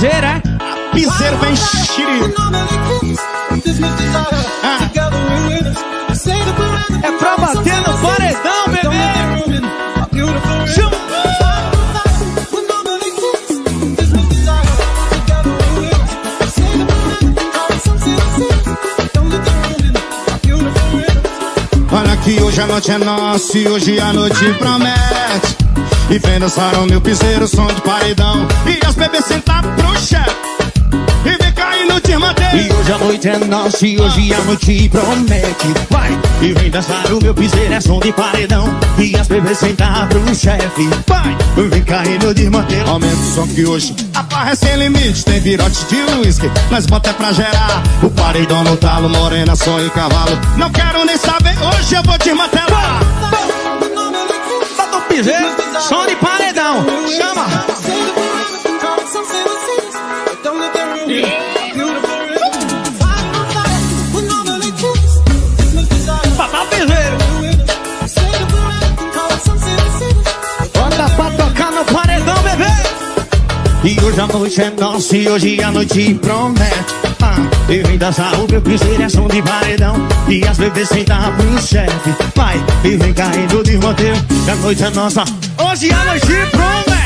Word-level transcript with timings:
piseira, 0.00 0.28
é? 0.28 0.40
Piseiro 0.94 1.36
vem 1.38 1.56
xiri. 1.56 2.34
Ah. 4.62 4.90
É 7.02 7.12
pra 7.12 7.36
bater 7.36 7.76
no 7.82 7.98
paredão, 7.98 8.68
bebê. 8.68 9.10
Chama. 10.72 10.96
Olha 21.92 22.16
que 22.16 22.42
hoje 22.42 22.60
a 22.62 22.66
noite 22.66 22.90
é 22.90 22.98
nossa 22.98 23.58
e 23.58 23.68
hoje 23.68 24.00
a 24.00 24.12
noite 24.14 24.52
promete. 24.54 25.59
E 26.10 26.18
vem 26.18 26.40
dançar 26.40 26.74
o 26.74 26.86
meu 26.86 27.00
piseiro, 27.00 27.46
som 27.46 27.68
de 27.68 27.80
paredão. 27.82 28.44
E 28.66 28.84
as 28.84 28.96
bebês 28.96 29.24
sentar 29.24 29.62
pro 29.62 29.96
chefe. 29.96 30.34
E 31.24 31.40
vem 31.40 31.52
cair 31.52 31.86
no 31.86 32.00
te 32.00 32.16
manter. 32.16 32.52
E 32.52 32.72
hoje 32.72 32.92
a 32.92 32.98
noite 32.98 33.28
é 33.28 33.38
nossa 33.38 33.86
e 33.86 34.00
hoje 34.00 34.34
a 34.34 34.40
noite 34.40 34.88
promete. 34.88 35.68
Vai! 35.88 36.18
E 36.42 36.52
vem 36.52 36.68
dançar 36.68 37.12
o 37.12 37.22
meu 37.22 37.32
piseiro, 37.32 37.72
é 37.72 37.80
som 37.80 38.00
de 38.00 38.12
paredão. 38.12 38.68
E 38.98 39.14
as 39.16 39.28
bebês 39.28 39.58
sentar 39.58 40.08
pro 40.08 40.34
chefe. 40.34 40.88
Vai! 41.06 41.36
Vem 41.68 41.84
cair 41.84 42.20
no 42.20 42.34
desmantelo. 42.34 42.90
Aumenta 42.90 43.14
o 43.14 43.34
som 43.34 43.46
que 43.46 43.64
hoje 43.64 43.94
a 44.12 44.22
barra 44.24 44.50
é 44.50 44.54
sem 44.56 44.76
limite. 44.78 45.24
Tem 45.24 45.38
virote 45.38 45.84
de 45.84 46.02
uísque, 46.18 46.50
nós 46.72 46.86
bota 46.86 47.10
é 47.10 47.12
pra 47.12 47.30
gerar. 47.30 47.84
O 48.02 48.10
paredão 48.10 48.64
no 48.64 48.76
talo, 48.76 49.08
morena, 49.08 49.54
sonho 49.54 49.86
e 49.86 49.90
cavalo. 49.90 50.36
Não 50.56 50.70
quero 50.70 51.04
nem 51.04 51.16
saber, 51.16 51.54
hoje 51.62 51.94
eu 51.94 52.02
vou 52.02 52.18
desmantelar. 52.18 53.00
Bota 53.30 53.59
piseiro, 55.20 55.48
som 55.80 56.06
de 56.06 56.16
paredão. 56.16 56.86
Chama! 57.06 57.46
O 66.52 66.66
piseiro. 66.66 67.18
Bota 70.74 71.10
pra 71.16 71.30
tocar 71.32 71.72
no 71.72 71.84
paredão, 71.84 72.36
bebê. 72.42 72.70
E 73.84 74.04
hoje 74.04 74.20
a 74.20 74.26
noite 74.26 74.62
é 74.62 74.70
nossa 74.70 75.16
e 75.16 75.28
hoje 75.28 75.62
a 75.62 75.70
noite 75.70 76.14
promete. 76.14 77.09
E 77.68 77.82
vem 77.82 77.98
dançar 77.98 78.34
o 78.34 78.46
meu 78.50 78.60
piseiro, 78.60 79.02
é 79.02 79.08
som 79.08 79.28
de 79.28 79.42
paredão. 79.42 79.94
E 80.28 80.46
as 80.46 80.58
bebês 80.58 80.88
sentar 80.88 81.34
pro 81.36 81.62
chefe. 81.62 82.14
Vai, 82.34 82.56
e 82.84 82.96
vem 82.96 83.12
caindo 83.12 83.62
de 83.62 83.76
roteiro. 83.76 84.16
Que 84.44 84.50
a 84.50 84.56
noite 84.56 84.84
é 84.84 84.90
nossa, 84.90 85.24
hoje 85.58 85.92
a 85.92 86.04
noite 86.04 86.26
promete. 86.50 87.00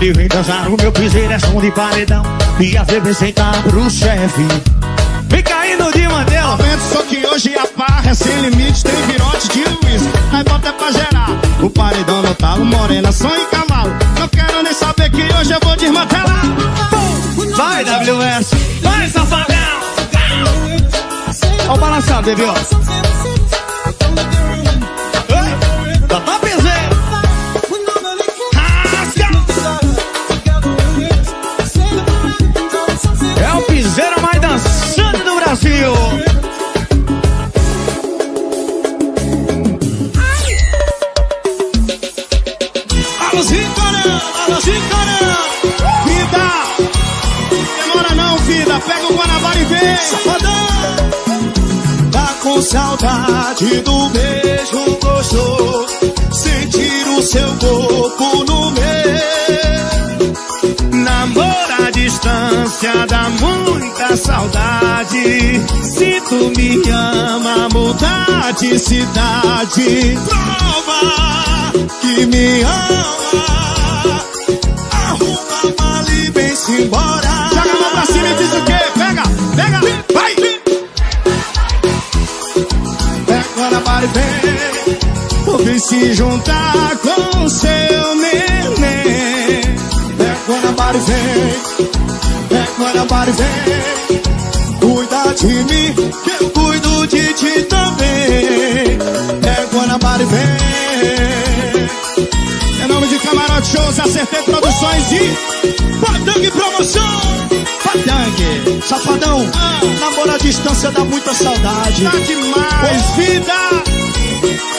E 0.00 0.12
vem 0.12 0.28
dançar 0.28 0.68
o 0.68 0.76
meu 0.80 0.92
piseiro, 0.92 1.32
é 1.32 1.38
som 1.38 1.60
de 1.60 1.70
paredão. 1.70 2.22
E 2.60 2.76
as 2.76 2.86
bebês 2.86 3.18
sentar 3.18 3.62
pro 3.62 3.90
chefe. 3.90 4.46
Vem 5.28 5.42
caindo 5.42 5.92
de 5.92 6.08
mantelo. 6.08 6.52
Aumenta 6.52 6.76
o 6.76 6.96
som 6.96 7.02
que 7.02 7.26
hoje 7.26 7.54
a 7.56 7.66
barra 7.76 8.10
é 8.10 8.14
sem 8.14 8.40
limite. 8.40 8.84
Tem 8.84 9.02
virote 9.06 9.48
de 9.48 9.60
uísque, 9.60 10.08
nós 10.32 10.42
bota 10.44 10.72
pra 10.72 10.90
gerar. 10.92 11.30
O 11.62 11.68
paredão 11.68 12.22
no 12.22 12.34
talo, 12.34 12.64
morena, 12.64 13.12
sonho 13.12 13.42
e 13.42 13.46
cavalo. 13.46 13.92
Não 14.18 14.28
quero 14.28 14.62
nem 14.62 14.72
saber 14.72 15.10
que 15.10 15.22
hoje 15.34 15.52
eu 15.52 15.60
vou 15.62 15.76
desmantelar. 15.76 16.42
Vai, 17.56 17.84
WS. 17.84 18.50
Vai, 18.82 19.08
safadão. 19.08 19.56
Ó 21.68 21.74
o 21.74 21.78
balançado, 21.78 22.22
bebê, 22.22 22.44
ó. 22.44 22.54
Dá 26.08 26.20
pra. 26.20 26.38
É 33.40 33.52
o 33.54 33.62
piseiro 33.62 34.20
mais 34.20 34.40
dançante 34.40 35.22
do 35.22 35.36
Brasil. 35.36 36.27
Pega 48.86 49.06
o 49.06 49.16
Guanabara 49.16 49.58
e 49.58 49.64
vem! 49.64 49.96
Safadão! 49.96 50.68
Tá 52.12 52.34
com 52.42 52.62
saudade 52.62 53.80
do 53.80 54.08
beijo 54.10 54.98
gostoso 55.02 55.86
Sentir 56.32 57.08
o 57.16 57.22
seu 57.22 57.48
corpo 57.56 58.44
no 58.44 58.70
meu 58.70 58.88
Namoro 61.04 61.86
à 61.86 61.90
distância 61.90 63.06
dá 63.08 63.28
muita 63.30 64.16
saudade 64.16 65.60
Se 65.82 66.20
tu 66.28 66.52
me 66.56 66.90
ama, 66.90 67.68
mudar 67.72 68.52
de 68.58 68.78
cidade 68.78 70.18
Prova 70.28 71.72
que 72.00 72.26
me 72.26 72.62
ama 72.62 73.67
se 85.98 86.14
juntar 86.14 86.96
com 86.98 87.48
seu 87.48 88.14
neném 88.14 89.62
para 90.76 90.96
e 90.96 91.00
vem 91.00 91.54
para 93.08 93.30
e 93.30 93.32
vem 93.32 93.48
Cuida 94.78 95.34
de 95.34 95.46
mim, 95.46 95.94
que 96.22 96.30
eu 96.42 96.50
cuido 96.50 97.06
de 97.08 97.32
ti 97.34 97.62
também 97.64 98.98
para 100.00 100.22
e 100.22 100.26
vem 100.26 100.56
Em 102.84 102.88
nome 102.88 103.08
de 103.08 103.18
Camarote 103.18 103.68
Shows, 103.68 103.98
Acertei 103.98 104.42
Produções 104.42 105.12
e 105.12 105.36
Patangue 106.00 106.50
Promoção 106.50 107.20
Patangue 107.82 108.82
Safadão, 108.86 109.50
Ah. 109.54 109.80
namoro 110.00 110.30
à 110.32 110.38
distância 110.38 110.90
dá 110.90 111.04
muita 111.04 111.34
saudade. 111.34 112.04
Tá 112.04 112.10
demais, 112.10 113.02
vida! 113.16 113.97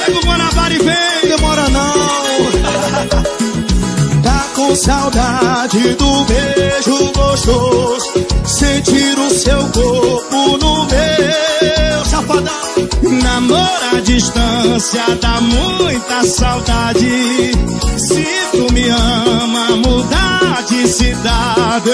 Pega 0.06 0.18
o 0.18 0.26
Guanabara 0.26 0.74
e 0.74 0.78
vem! 0.80 1.30
Demora 1.30 1.70
não. 1.70 3.30
Tá 4.24 4.46
com 4.54 4.76
saudade 4.76 5.96
do 5.96 6.26
beijo 6.26 7.12
gostoso. 7.14 8.26
Sentir 8.46 9.18
o 9.18 9.30
seu 9.30 9.60
corpo 9.70 10.58
no 10.58 10.86
meu. 10.86 12.06
Safadão, 12.06 12.54
Namoro 13.24 13.98
à 13.98 14.02
distância 14.02 15.04
dá 15.22 15.40
muita 15.42 16.24
saudade. 16.26 17.52
Se 17.98 18.26
tu 18.52 18.74
me 18.74 18.90
ama, 18.90 19.78
mudar 19.78 20.64
de 20.68 20.88
cidade. 20.88 21.92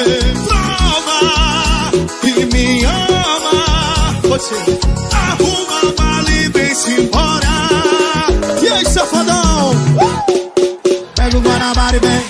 Prova 0.47 1.91
que 2.21 2.45
me 2.45 2.83
ama. 2.85 4.39
ser. 4.39 4.79
Arruma 5.13 5.79
a 5.79 6.01
mala 6.01 6.31
e 6.31 6.49
vem-se 6.49 6.91
embora. 7.01 7.64
Guanabara 11.45 11.95
e 11.95 11.99
vem. 11.99 12.23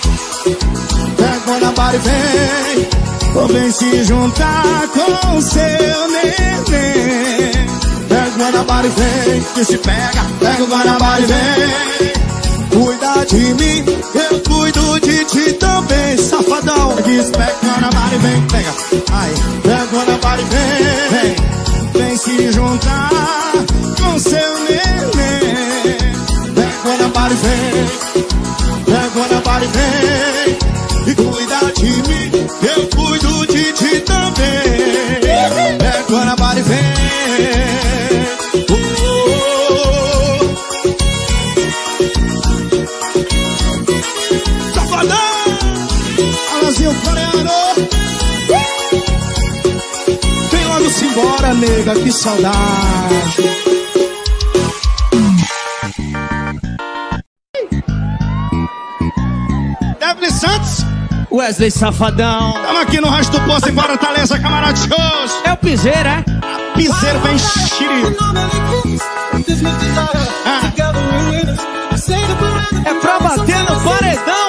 Pega 1.16 1.38
o 1.38 1.50
Guanabara 1.50 1.96
e 1.96 2.00
vem. 2.00 2.88
Vem 3.52 3.70
se 3.70 4.04
juntar 4.04 4.88
com 4.88 5.40
seu 5.40 6.08
neném. 6.08 7.52
Pega 8.08 8.30
o 8.34 8.38
Guanabara 8.38 8.86
e 8.86 8.90
vem. 8.90 9.42
Que 9.54 9.64
se 9.64 9.78
pega. 9.78 10.22
Pega 10.38 10.62
o 10.62 10.66
Guanabara 10.66 11.20
e 11.20 11.26
vem. 11.26 12.16
Cuida 12.70 13.24
de 13.26 13.54
mim, 13.54 13.84
eu 14.14 14.40
cuido 14.40 15.00
de 15.00 15.24
ti 15.24 15.52
também, 15.54 16.18
safadão. 16.18 16.94
Diz 17.06 17.30
pega 17.30 17.56
o 17.62 17.66
Guanabara 17.66 18.14
e 18.14 18.18
vem. 18.18 18.42
Pega. 18.48 18.74
Ai. 19.12 19.34
Pega 19.62 19.84
o 19.84 19.88
Guanabara 19.96 20.40
e 20.40 20.44
vem. 20.44 21.10
Vem. 21.10 21.36
Vem 21.94 22.16
se 22.18 22.52
juntar 22.52 23.52
com 23.98 24.18
seu 24.18 24.58
neném. 24.68 25.96
Pega 26.54 26.68
o 26.68 26.88
Guanabara 26.88 27.32
e 27.32 27.36
vem. 27.36 28.05
Vem. 29.74 30.58
E 31.06 31.14
cuida 31.14 31.72
de 31.76 31.90
mim, 32.08 32.30
eu 32.76 32.88
cuido 32.88 33.46
de 33.46 33.72
ti 33.72 34.00
também. 34.00 34.46
O 36.08 36.12
Guanabara 36.12 36.58
e 36.58 36.62
vem. 36.62 36.78
Oh, 38.70 38.74
Safadão! 44.74 45.18
Alazinho 46.54 46.94
coreano! 47.04 47.50
Vem 50.50 50.64
logo-se 50.66 51.04
embora, 51.04 51.54
nega, 51.54 51.94
que 51.94 52.12
saudade. 52.12 53.55
Wesley 61.46 61.70
Safadão. 61.70 62.54
Tamo 62.54 62.78
aqui 62.80 63.00
no 63.00 63.08
Rasto 63.08 63.38
do 63.38 63.46
Poço 63.46 63.68
em 63.68 63.72
Fortaleza, 63.72 64.36
camarote 64.36 64.80
shows. 64.80 65.42
É 65.44 65.52
o 65.52 65.56
piseiro, 65.56 66.08
é? 66.08 66.24
Piseiro 66.74 67.20
bem 67.20 67.38
xiri. 67.38 68.16
Ah. 70.44 70.72
É 72.84 72.94
pra 72.94 73.20
bater 73.20 73.58
no 73.60 73.80
paredão, 73.80 74.45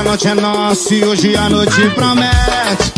a 0.00 0.02
noite 0.02 0.28
é 0.28 0.34
nossa 0.34 0.94
e 0.94 1.04
hoje 1.04 1.36
a 1.36 1.50
noite 1.50 1.90
promete. 1.94 2.92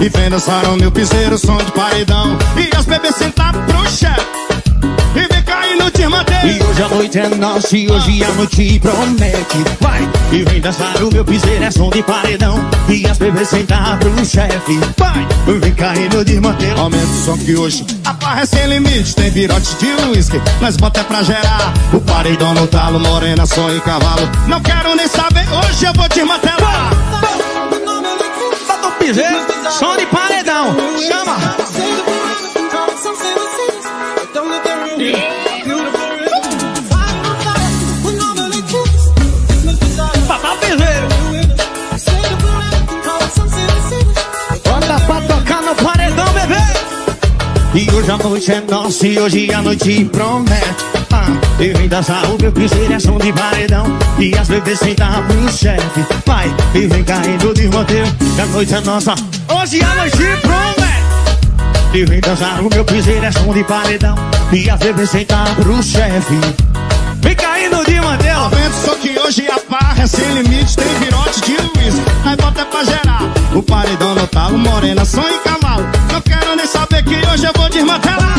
E 0.00 0.08
vem 0.08 0.30
dançar 0.30 0.64
o 0.66 0.76
meu 0.76 0.90
piseiro, 0.90 1.36
som 1.36 1.56
de 1.56 1.72
paredão. 1.72 2.38
E 2.56 2.76
as 2.76 2.84
bebês 2.84 3.16
sentar 3.16 3.52
pro 3.66 3.90
chefe. 3.90 4.24
E 5.16 5.32
vem 5.32 5.42
manter. 6.08 6.44
E 6.44 6.62
hoje 6.62 6.82
a 6.82 6.88
noite 6.88 7.18
é 7.18 7.28
nossa 7.28 7.76
e 7.76 7.90
hoje 7.90 8.24
a 8.24 8.28
noite 8.32 8.78
promete. 8.80 9.64
Vai! 9.80 10.08
E 10.32 10.42
vem 10.42 10.60
dançar 10.60 11.02
o 11.02 11.12
meu 11.12 11.24
piseiro, 11.24 11.64
é 11.64 11.70
som 11.70 11.90
de 11.90 12.02
paredão. 12.02 12.58
E 12.88 13.06
as 13.06 13.18
bebês 13.18 13.48
sentar 13.48 13.98
pro 13.98 14.24
chefe. 14.24 14.78
Vai! 14.96 15.26
Vem 15.58 15.74
caindo 15.74 16.24
de 16.24 16.40
manter. 16.40 16.78
Aumenta 16.78 17.04
o 17.04 17.24
som 17.24 17.38
que 17.38 17.56
hoje 17.56 17.86
a 18.04 18.12
barra 18.12 18.42
é 18.42 18.46
sem 18.46 18.66
limite. 18.66 19.14
Tem 19.14 19.30
virote 19.30 19.74
de 19.76 20.08
uísque, 20.08 20.40
nós 20.60 20.76
bota 20.76 21.00
é 21.00 21.04
pra 21.04 21.22
gerar. 21.22 21.72
O 21.92 22.00
paredão 22.00 22.54
no 22.54 22.66
talo, 22.66 23.00
morena, 23.00 23.46
som 23.46 23.70
e 23.70 23.80
cavalo. 23.80 24.28
Não 24.48 24.60
quero 24.60 24.94
nem 24.94 25.08
saber, 25.08 25.46
hoje 25.52 25.84
eu 25.84 25.92
vou 25.94 26.08
desmantelar. 26.08 26.90
Bota 28.66 28.88
o 28.88 28.92
piseiro, 28.92 29.46
som 29.70 29.96
de 29.96 30.06
paredão. 30.06 30.76
Chama! 30.98 31.63
E 47.74 47.90
hoje 47.90 48.08
a 48.08 48.16
noite 48.16 48.52
é 48.52 48.60
nossa 48.70 49.04
e 49.04 49.18
hoje 49.18 49.52
a 49.52 49.60
noite 49.60 50.04
promete. 50.04 50.84
Ah, 51.10 51.26
e 51.60 51.72
vem 51.72 51.88
dançar 51.88 52.24
o 52.26 52.40
meu 52.40 52.52
piseiro, 52.52 52.92
é 52.92 53.00
som 53.00 53.18
de 53.18 53.32
paredão. 53.32 53.84
E 54.16 54.32
as 54.38 54.46
bebês 54.46 54.78
sentar 54.78 55.26
pro 55.26 55.52
chefe. 55.52 56.06
Vai, 56.24 56.54
e 56.72 56.86
vem 56.86 57.02
caindo 57.02 57.52
de 57.52 57.66
roteiro. 57.66 58.06
Que 58.12 58.40
a 58.40 58.46
noite 58.46 58.74
é 58.74 58.80
nossa, 58.80 59.14
hoje 59.48 59.82
a 59.82 59.94
noite 59.96 60.16
promete. 60.40 61.94
E 61.94 62.04
vem 62.04 62.20
dançar 62.20 62.60
o 62.60 62.70
meu 62.72 62.84
piseiro, 62.84 63.24
é 63.24 63.32
som 63.32 63.52
de 63.52 63.64
paredão. 63.64 64.14
E 64.52 64.70
as 64.70 64.78
bebês 64.78 65.10
sentar 65.10 65.52
pro 65.56 65.82
chefe. 65.82 66.38
Vem 67.22 67.34
caindo 67.34 67.84
de 67.84 68.00
mantel. 68.00 68.38
Aumenta 68.38 68.68
o 68.68 68.84
som 68.84 68.94
que 69.00 69.18
hoje 69.18 69.48
a 69.48 69.58
barra 69.68 70.04
é 70.04 70.06
sem 70.06 70.32
limite. 70.32 70.76
Tem 70.76 70.94
virote 71.00 71.40
de 71.40 71.52
uísque, 71.52 72.03
nós 72.24 72.36
bota 72.36 72.64
pra 72.64 72.84
gerar. 72.84 73.20
O 73.54 73.62
paredão 73.62 74.14
no 74.14 74.26
talo, 74.26 74.58
morena, 74.58 75.04
som 75.04 75.22
e 75.28 75.38
cavalo. 75.38 75.84
Não 76.12 76.20
quero 76.20 76.56
nem 76.56 76.66
saber 76.66 77.04
que 77.04 77.14
hoje 77.14 77.44
eu 77.44 77.52
vou 77.56 77.68
desmantelar. 77.68 78.34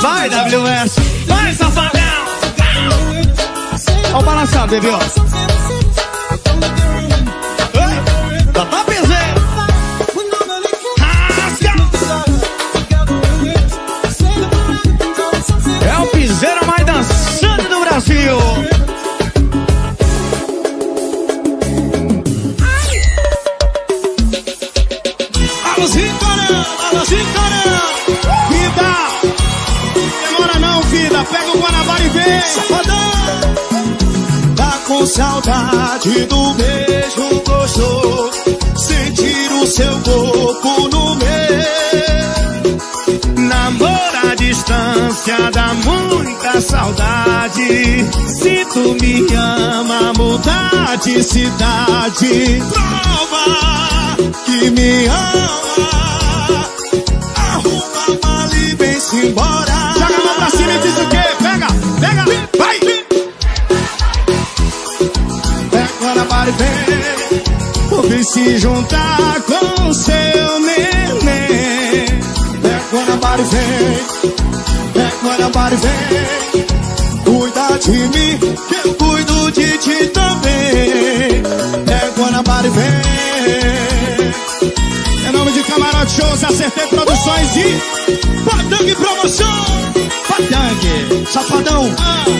Vai, 0.00 0.28
WS. 0.28 0.96
Vai, 1.26 1.54
safadão. 1.54 2.02
Ó 4.14 4.20
o 4.20 4.22
balançado, 4.22 4.68
bebê, 4.68 4.88
ó. 4.90 5.35
Saudade 35.36 36.24
do 36.26 36.54
beijo 36.54 37.42
gostoso. 37.44 38.30
Sentir 38.76 39.52
o 39.62 39.66
seu 39.66 39.92
corpo 40.00 40.88
no 40.88 41.14
meu. 41.16 41.26
Namoro 43.48 44.30
à 44.30 44.34
distância 44.34 45.50
dá 45.52 45.74
muita 45.74 46.60
saudade. 46.60 48.06
Se 48.28 48.64
tu 48.72 48.96
me 49.00 49.26
ama, 49.34 50.12
mudar 50.16 50.96
de 51.02 51.22
cidade. 51.22 52.62
Prova 52.72 54.16
que 54.46 54.70
me 54.70 55.06
ama. 55.06 55.45
Se 68.46 68.58
juntar 68.58 69.42
com 69.42 69.92
seu 69.92 70.60
neném. 70.60 72.06
Pega 72.62 72.80
Guanabara 72.92 73.42
e 73.42 73.44
vem. 73.44 73.98
Pega 74.92 75.16
Guanabara 75.22 75.74
e 75.74 75.78
vem. 75.78 76.66
Cuida 77.24 77.78
de 77.80 77.90
mim, 77.90 78.38
que 78.68 78.88
eu 78.88 78.94
cuido 78.94 79.50
de 79.50 79.78
ti 79.78 80.06
também. 80.08 81.42
Pega 81.86 82.12
Guanabara 82.16 82.66
e 82.68 82.70
vem. 82.70 83.02
Em 85.28 85.32
nome 85.32 85.50
de 85.50 85.62
Camarote 85.64 86.12
Shows, 86.12 86.44
acertei 86.44 86.86
produções 86.86 87.56
e 87.56 87.82
Padang 88.48 88.94
Promoção. 88.94 89.66
Padang, 90.28 91.26
safadão, 91.32 91.94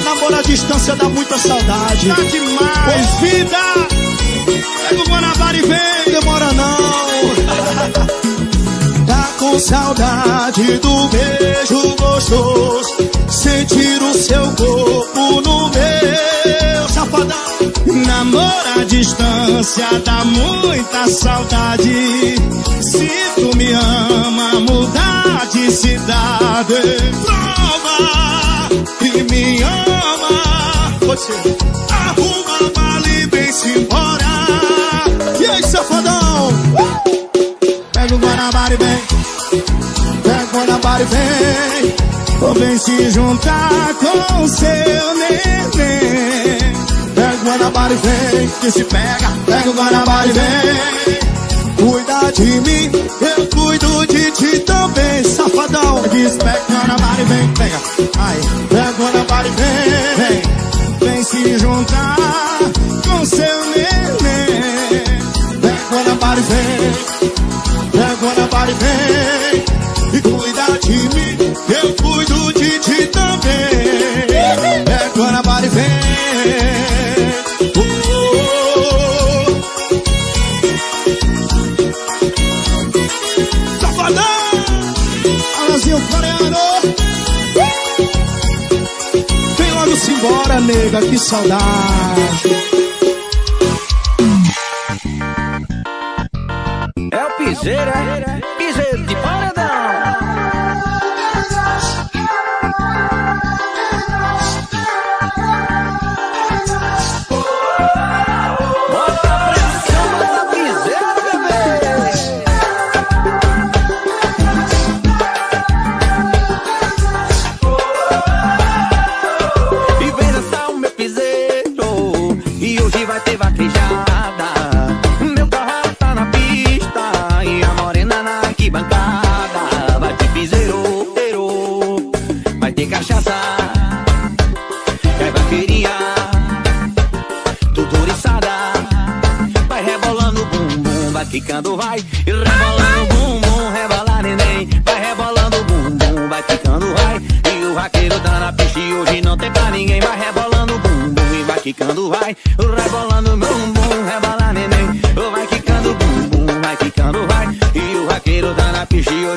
namoro 0.05 0.37
à 0.37 0.43
distância 0.43 0.95
dá 0.95 1.09
muita 1.09 1.37
saudade. 1.37 2.09
Tá 2.09 2.23
demais, 2.23 3.15
vida. 3.21 3.96
Guanabara 5.05 5.57
e 5.57 5.63
vem, 5.63 6.13
demora 6.13 6.53
não. 6.53 6.77
Tá 9.07 9.29
com 9.39 9.59
saudade 9.59 10.79
do 10.79 11.09
beijo 11.09 11.95
gostoso. 11.97 12.97
Sentir 13.29 14.03
o 14.03 14.15
seu 14.15 14.43
corpo 14.53 15.41
no 15.43 15.71
meu, 15.71 16.89
safadão. 16.89 17.37
Namoro 18.07 18.81
à 18.81 18.85
distância 18.85 19.87
dá 20.05 20.25
muita 20.25 21.09
saudade. 21.09 22.35
Se 22.83 23.09
tu 23.37 23.57
me 23.57 23.73
ama, 23.73 24.61
mudar 24.61 25.47
de 25.53 25.71
cidade. 25.71 26.75
Prova 27.25 28.69
que 28.99 29.23
me 29.31 29.63
ama. 29.63 29.87
Arruma 31.91 32.57
a 32.59 32.81
mala 32.81 33.09
e 33.09 33.27
Guanabara 38.37 38.77
vem. 38.77 39.03
Pega 40.23 40.45
o 40.45 40.53
Guanabara 40.53 41.03
e 41.03 41.07
vem. 41.07 41.95
Ou 42.43 42.55
vem 42.55 42.79
se 42.79 43.11
juntar 43.11 43.95
com 43.95 44.49
seu 44.49 45.15
neném. 45.15 46.59
Pega 47.15 47.35
o 47.35 47.45
Guanabara 47.47 47.95
e 47.95 47.97
vem. 47.97 48.49
Que 48.61 48.71
se 48.71 48.85
pega. 48.85 49.33
Pega 49.47 49.71
o 49.71 49.73
Guanabara 49.73 50.27
e 50.27 50.33
vem. 50.33 51.17
Cuida 51.77 52.33
de 52.33 52.61
mim, 52.61 52.91
eu 53.21 53.47
cuido 53.49 54.07
de 54.07 54.31
ti 54.33 54.59
também, 54.61 55.25
safadão. 55.25 56.03
Diz, 56.11 56.37
pega 56.37 56.63
o 56.69 56.73
Guanabara 56.73 57.21
e 57.21 57.25
vem, 57.25 57.49
pega. 57.55 57.81
Ai, 58.19 58.37
pega 58.69 58.91
o 58.91 58.95
Guanabara 58.97 59.49
e 59.49 59.51
vem. 59.51 60.43
Vem, 61.01 61.11
vem 61.11 61.25
se 61.25 61.59
juntar 61.59 62.59
com 63.07 63.25
seu 63.25 63.65
neném. 63.77 65.05
Pega 65.61 65.83
o 65.91 65.95
Guanabara 65.95 66.39
e 66.39 66.43
vem. 66.43 67.17
Pega 68.37 68.45
o 68.45 68.49
Guanabara 68.49 68.71
e 68.71 68.75
vem. 68.75 69.65
E 70.13 70.21
cuida 70.21 70.67
de 70.83 70.93
mim, 70.93 71.39
eu 71.83 71.95
cuido 71.95 72.53
de 72.53 72.79
ti 72.81 73.07
também. 73.07 74.27
Pega 74.27 75.11
o 75.15 75.19
Guanabara 75.19 75.65
e 75.65 75.69
vem. 75.71 75.85
Oh, 77.77 77.81
oh. 78.39 79.47
Safadão! 83.81 84.25
Alazinho 85.65 86.01
coreano! 86.11 86.65
Vem 89.57 89.71
logo-se 89.73 90.11
embora, 90.13 90.61
nega, 90.61 91.01
que 91.01 91.19
saudade! 91.19 92.56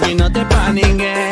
y 0.10 0.16
no 0.16 0.32
te 0.32 0.46
pa 0.46 0.68
paningues. 0.68 1.29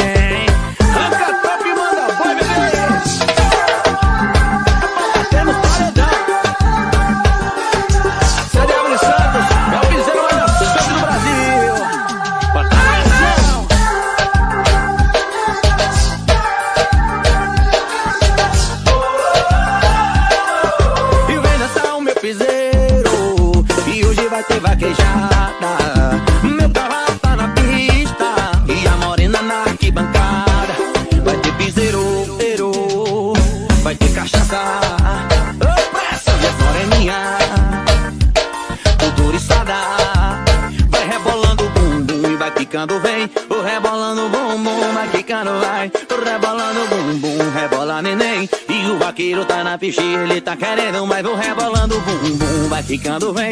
Senado 53.18 53.34
vem. 53.34 53.47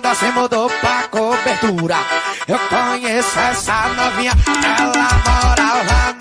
nada 0.00 0.14
se 0.14 0.30
mudou 0.32 0.70
pra 0.80 1.08
cobertura. 1.08 1.96
Eu 2.48 2.58
conheço 2.58 3.38
essa 3.38 3.88
novinha, 3.88 4.32
ela 4.78 5.08
mora 5.26 5.82
lá 5.84 6.19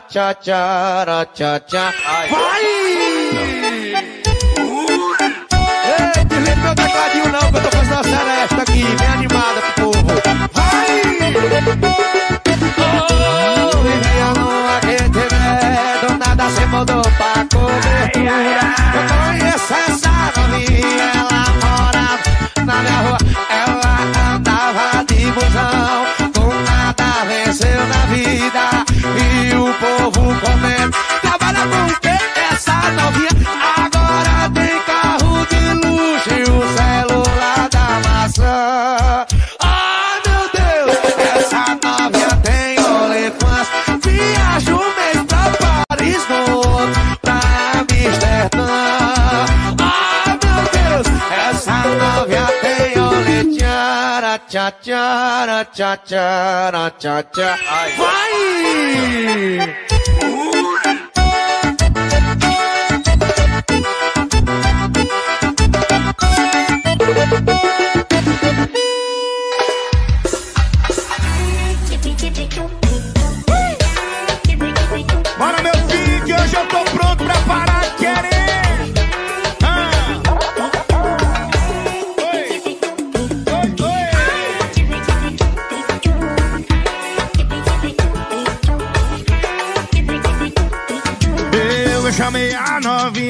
tchá, 0.00 0.34
tchá, 0.34 1.04
ra, 1.04 1.26
tchá, 1.26 1.60
tchá. 1.60 1.92
Vai! 2.30 2.62
Ei, 5.84 6.24
desliga 6.24 6.56
meu 6.56 6.74
tecladinho 6.74 7.28
não, 7.32 7.40
que 7.40 7.56
eu 7.56 7.62
tô 7.62 7.70
fazendo 7.70 7.94
uma 7.94 8.04
seresta 8.04 8.62
aqui, 8.62 8.84
bem 8.84 9.08
animada 9.08 9.60
pro 9.60 9.84
povo. 9.84 10.08
Vai! 10.52 11.02
Oh, 12.90 13.78
vivi 13.82 14.20
a 14.20 14.32
lua 14.38 14.80
que 14.80 14.96
nada 16.18 16.50
se 16.50 16.66
mudou 16.66 17.02
pra 17.02 17.32
cobertura. 17.52 19.27
tchá, 55.72 55.96
tchá, 55.96 56.90
tchá, 56.98 57.22
tchá. 57.22 57.58
Vai! 57.96 58.32
Uh! 60.24 60.77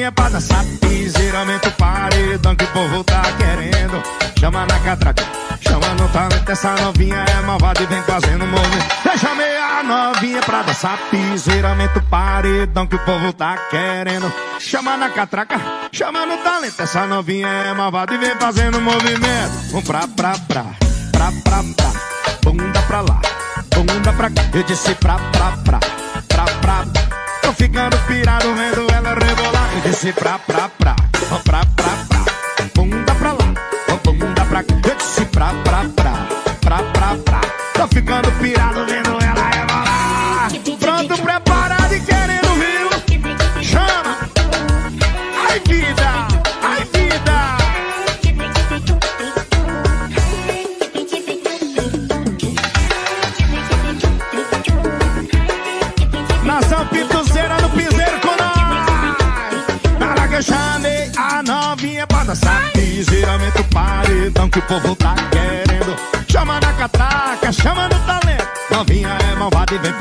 é 0.09 0.11
pra 0.11 0.29
dançar. 0.29 0.65
Piseiramento, 0.81 1.69
tá 1.69 1.69
é 1.69 1.71
paredão 1.71 2.55
que 2.55 2.63
o 2.63 2.67
povo 2.67 3.03
tá 3.03 3.21
querendo 3.37 4.01
Chama 4.39 4.65
na 4.65 4.79
catraca, 4.79 5.23
chama 5.61 5.87
no 5.95 6.07
talento 6.09 6.51
Essa 6.51 6.75
novinha 6.75 7.17
é 7.17 7.41
malvada 7.41 7.81
e 7.81 7.85
vem 7.85 8.01
fazendo 8.03 8.45
movimento. 8.45 8.95
Eu 9.05 9.17
chamei 9.17 9.57
a 9.57 9.83
novinha 9.83 10.41
pra 10.41 10.61
dançar. 10.61 10.97
Piseiramento, 11.09 12.01
paredão 12.09 12.87
que 12.87 12.95
o 12.95 12.99
povo 12.99 13.31
tá 13.33 13.57
querendo 13.69 14.31
Chama 14.59 14.97
na 14.97 15.09
catraca, 15.09 15.59
chama 15.91 16.25
no 16.25 16.37
talento. 16.37 16.81
Essa 16.81 17.05
novinha 17.05 17.47
é 17.47 17.73
malvada 17.73 18.13
e 18.13 18.17
vem 18.17 18.35
fazendo 18.35 18.81
movimento. 18.81 19.75
Um 19.75 19.81
pra 19.81 20.07
pra 20.07 20.33
pra, 20.47 20.65
pra 21.11 21.31
pra 21.43 21.63
pra. 21.75 21.91
Bunda 22.43 22.81
pra 22.83 23.01
lá, 23.01 23.21
bunda 23.75 24.13
pra 24.13 24.29
cá. 24.29 24.41
Eu 24.53 24.63
disse 24.63 24.93
pra 24.95 25.15
pra 25.15 25.51
pra 25.63 25.88
ficando 27.59 27.97
pirado 28.07 28.55
vendo 28.55 28.87
ela 28.89 29.13
rebolar. 29.13 29.69
Disse 29.83 30.13
pra 30.13 30.39
pra 30.39 30.69
pra, 30.69 30.95
pra 30.95 31.39
pra 31.39 31.65
pra, 32.07 32.25
bunda 32.73 33.15
pra 33.15 33.33
lá, 33.33 33.53
bunda 34.03 34.45
pra. 34.45 34.61
Eu 34.61 34.95
disse 34.95 35.25
pra 35.25 35.47
pra 35.47 35.53
pra, 35.53 35.63
pra 35.63 35.68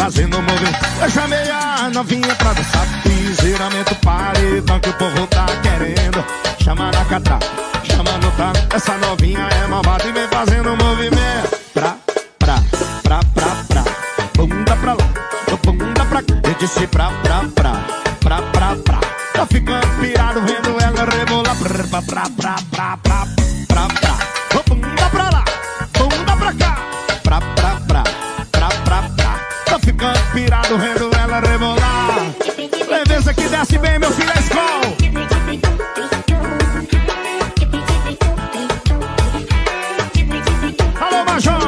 fazendo 0.09 0.41
movimento. 0.41 0.79
Eu 1.03 1.11
chamei 1.11 1.51
a 1.51 1.91
novinha 1.93 2.35
pra 2.37 2.55
dançar. 2.55 2.87
Piseiramento 3.03 3.95
paredão 3.97 4.81
que 4.81 4.89
o 4.89 4.93
povo 4.95 5.27
tá 5.27 5.45
querendo. 5.63 6.25
Chama 6.65 6.91
na 6.91 7.05
catraca, 7.05 7.47
chama 7.85 8.13
no 8.13 8.31
talento. 8.33 8.75
Essa 8.75 8.97
novinha 8.97 9.41
é 9.41 9.67
malvada 9.67 10.07
e 10.07 10.13
vem 10.13 10.27
fazendo 10.29 10.75
movimento. 10.77 11.59
Pra, 11.75 11.97
pra, 12.39 12.63
pra, 13.03 13.21
pra, 13.35 13.65
pra. 13.69 13.85
Bunda 14.35 14.77
pra 14.77 14.95
lá, 14.95 15.09
bunda 15.63 16.05
pra 16.07 16.23
cá. 16.23 16.35
Eu 16.43 16.55
disse 16.55 16.87
pra, 16.87 17.11
pra, 17.23 17.45
pra, 17.55 17.73
pra, 18.21 18.43
pra, 18.43 18.77
pra. 18.77 19.01
Tá 19.35 19.47
ficando 19.47 19.87
pirado 20.01 20.41
vendo 20.41 20.71
ela 20.81 21.05
rebolar. 21.05 21.55
Pra, 21.57 21.85
pra, 21.85 22.03
pra, 22.03 22.55
pra, 22.73 22.97
pra, 22.97 23.27
pra, 23.69 23.89
pra. 23.89 24.09
Ô, 24.09 24.18
desce 33.59 33.79
bem, 33.79 33.99
meu 33.99 34.11
filho, 34.13 34.33
escola. 34.39 34.69
Alô, 41.01 41.25
Major! 41.25 41.59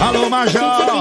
Alô, 0.00 0.30
Major! 0.30 0.91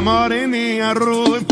Moreninha 0.00 0.94
ruiva. 0.94 1.47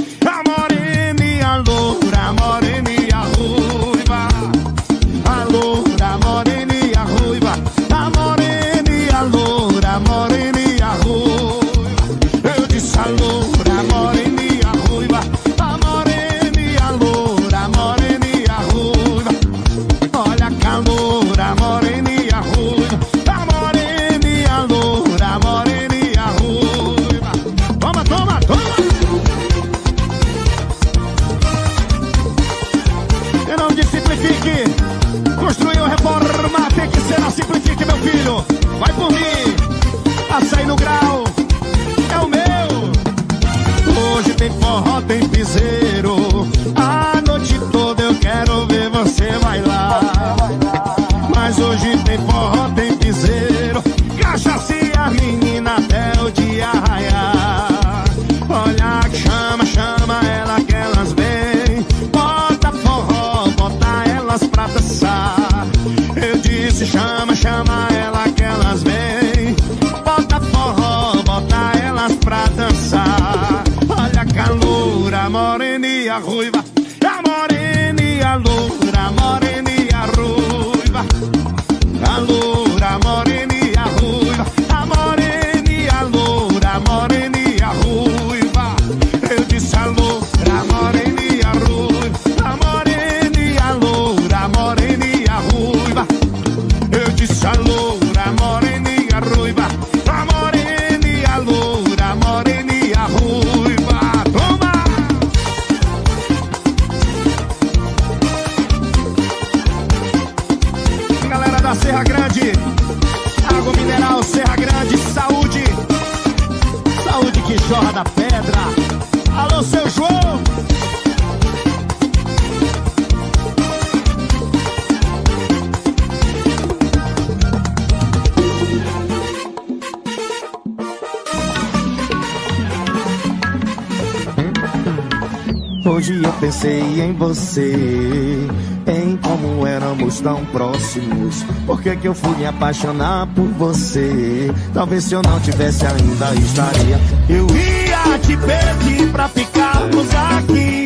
Você, 137.29 138.47
em 138.87 139.17
como 139.17 139.67
éramos 139.67 140.21
tão 140.21 140.45
próximos. 140.47 141.43
Por 141.67 141.83
que, 141.83 141.97
que 141.97 142.07
eu 142.07 142.15
fui 142.15 142.37
me 142.37 142.47
apaixonar 142.47 143.27
por 143.35 143.47
você? 143.59 144.53
Talvez 144.73 145.05
se 145.05 145.15
eu 145.15 145.23
não 145.23 145.41
tivesse 145.41 145.85
ainda 145.85 146.33
estaria. 146.37 147.01
Eu 147.29 147.47
ia 147.49 148.19
te 148.21 148.37
pedir 148.37 149.11
pra 149.11 149.29
ficarmos 149.29 150.07
aqui. 150.15 150.85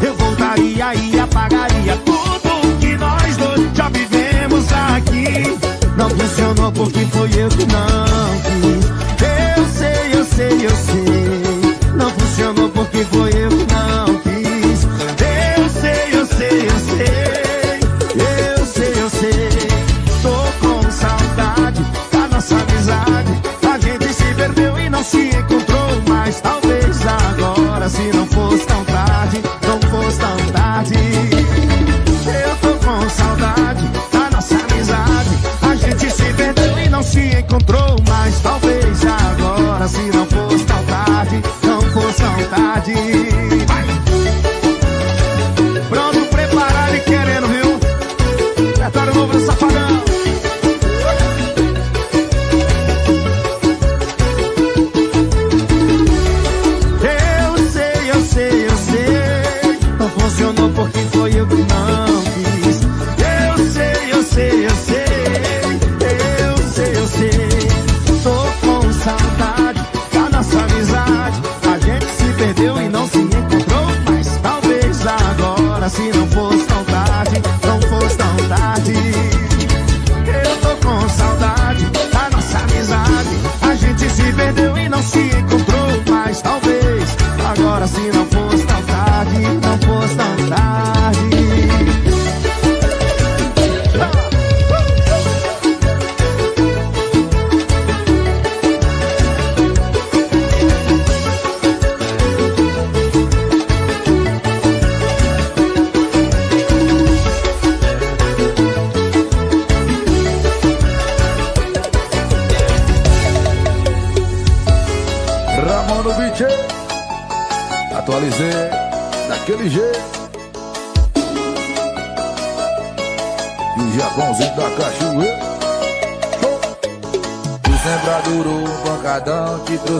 Eu 0.00 0.16
voltaria 0.16 0.94
e 0.94 1.20
apagaria 1.20 1.96
tudo 1.98 2.78
que 2.80 2.96
nós 2.96 3.36
dois 3.36 3.76
já 3.76 3.90
vivemos 3.90 4.64
aqui. 4.72 5.58
Não 5.98 6.08
funcionou 6.08 6.72
porque 6.72 7.04
foi 7.06 7.28
eu 7.36 7.48
que 7.50 7.66
não 7.66 8.40
quis. 8.62 9.56
Eu 9.56 9.66
sei, 9.68 10.18
eu 10.18 10.24
sei, 10.24 10.66
eu 10.66 10.70
sei. 10.70 10.83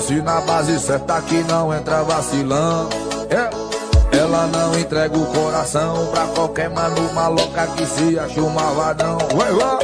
Trouxe 0.04 0.20
na 0.20 0.40
base 0.42 0.78
certa 0.78 1.20
que 1.22 1.42
não 1.44 1.72
entra 1.74 2.02
vacilão. 2.02 2.88
É. 3.30 3.64
Ela 4.16 4.46
não 4.46 4.78
entrega 4.78 5.16
o 5.16 5.26
coração 5.26 6.06
pra 6.12 6.26
qualquer 6.26 6.70
mano 6.70 7.12
maloca 7.14 7.66
que 7.68 7.86
se 7.86 8.18
acha 8.18 8.40
um 8.40 8.50
malvadão. 8.50 9.18
Ué, 9.34 9.50
ué. 9.50 9.78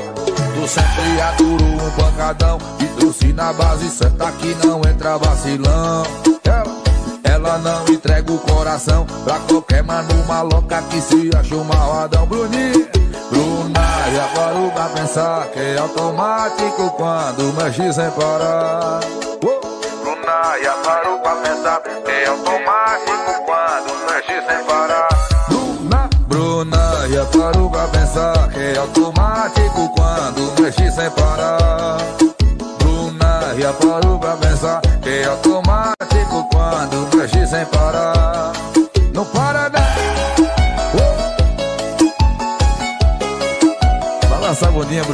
Tu 0.55 0.69
sempre 0.69 1.21
adorou 1.23 1.87
um 1.87 1.91
pancadão 1.93 2.59
E 2.81 2.85
trouxe 2.99 3.33
na 3.33 3.53
base 3.53 3.89
certa 3.89 4.31
que 4.33 4.55
não 4.67 4.81
entra 4.81 5.17
vacilão 5.17 6.03
Ela, 6.45 6.77
ela 7.25 7.59
não 7.59 7.89
entrega 7.89 8.31
o 8.31 8.39
coração 8.39 9.07
Pra 9.25 9.39
qualquer 9.39 9.83
mano 9.83 10.13
maloca 10.27 10.83
que 10.83 11.01
se 11.01 11.31
acha 11.35 11.55
um 11.55 11.65
malvadão 11.65 12.27
Bruninho, 12.27 12.87
Bruna, 13.31 14.11
já 14.13 14.29
parou 14.35 14.71
pra 14.73 14.85
pensar 14.87 15.47
Que 15.47 15.61
é 15.61 15.79
automático 15.79 16.91
quando 16.91 17.55
mexe 17.55 17.93
sem 17.93 18.11
parar 18.11 19.20
é 21.63 22.27
automático 22.27 23.45
quando 23.45 23.93
mexe 24.07 24.41
sem 24.47 24.65
parar 24.65 25.09
Bruna, 25.49 26.09
Bruna, 26.27 27.07
já 27.11 27.27
parou 27.27 27.69
pra 27.71 27.87
pensar 27.89 28.49
que 28.49 28.61
é 28.61 28.79
automático 28.79 29.93
quando 29.95 30.55
mexe 30.61 30.91
sem 30.91 31.11
parar. 31.11 31.99
Bruna, 32.79 33.55
já 33.59 33.75
parou 33.75 34.19
pra 34.19 34.37
pensar 34.37 34.81
que 35.03 35.11
é 35.11 35.27
automático 35.27 36.49
quando 36.51 37.15
mexe 37.17 37.47
sem 37.47 37.67
parar. 37.67 38.53
Não 39.13 39.27
para 39.27 39.69
não. 39.69 39.81
Oh. 40.95 41.01
Balança 44.29 44.67
a 44.67 44.71
Bruninho. 44.71 45.05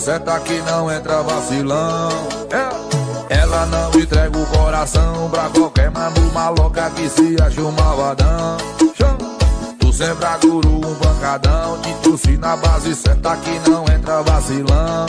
Na 0.00 0.04
base 0.04 0.04
certa 0.04 0.40
que 0.40 0.60
não 0.62 0.90
entra 0.90 1.22
vacilão 1.22 2.08
É, 2.50 3.34
Ela 3.40 3.66
não 3.66 4.00
entrega 4.00 4.36
o 4.36 4.46
coração 4.46 5.28
Pra 5.30 5.48
qualquer 5.50 5.90
mano 5.90 6.32
maloca 6.32 6.90
que 6.90 7.08
se 7.08 7.36
acha 7.40 7.60
um 7.60 7.72
malvadão. 7.72 8.56
Tu 9.78 9.92
sempre 9.92 10.24
adorou 10.24 10.86
um 10.86 10.94
pancadão 10.94 11.78
Te 11.82 11.92
trouxe 12.02 12.36
na 12.38 12.56
base 12.56 12.94
certa 12.94 13.36
que 13.36 13.70
não 13.70 13.84
entra 13.84 14.22
vacilão 14.22 15.06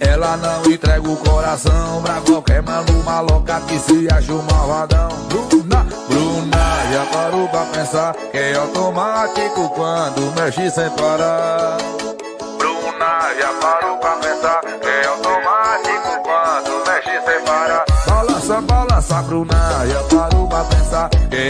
ela 0.00 0.36
não 0.36 0.70
entrega 0.70 1.08
o 1.08 1.16
coração 1.16 2.02
pra 2.02 2.20
qualquer 2.20 2.62
mano 2.62 3.02
maloca 3.04 3.60
que 3.60 3.78
se 3.78 4.06
acha 4.12 4.32
um 4.32 4.42
malvadão. 4.42 5.08
Bruna, 5.28 5.86
Bruna, 6.08 6.92
já 6.92 7.06
parou 7.10 7.48
pra 7.48 7.64
pensar 7.66 8.14
que 8.14 8.36
é 8.36 8.54
automático 8.54 9.70
quando 9.70 10.34
mexe 10.36 10.70
sem 10.70 10.90
parar. 10.90 11.93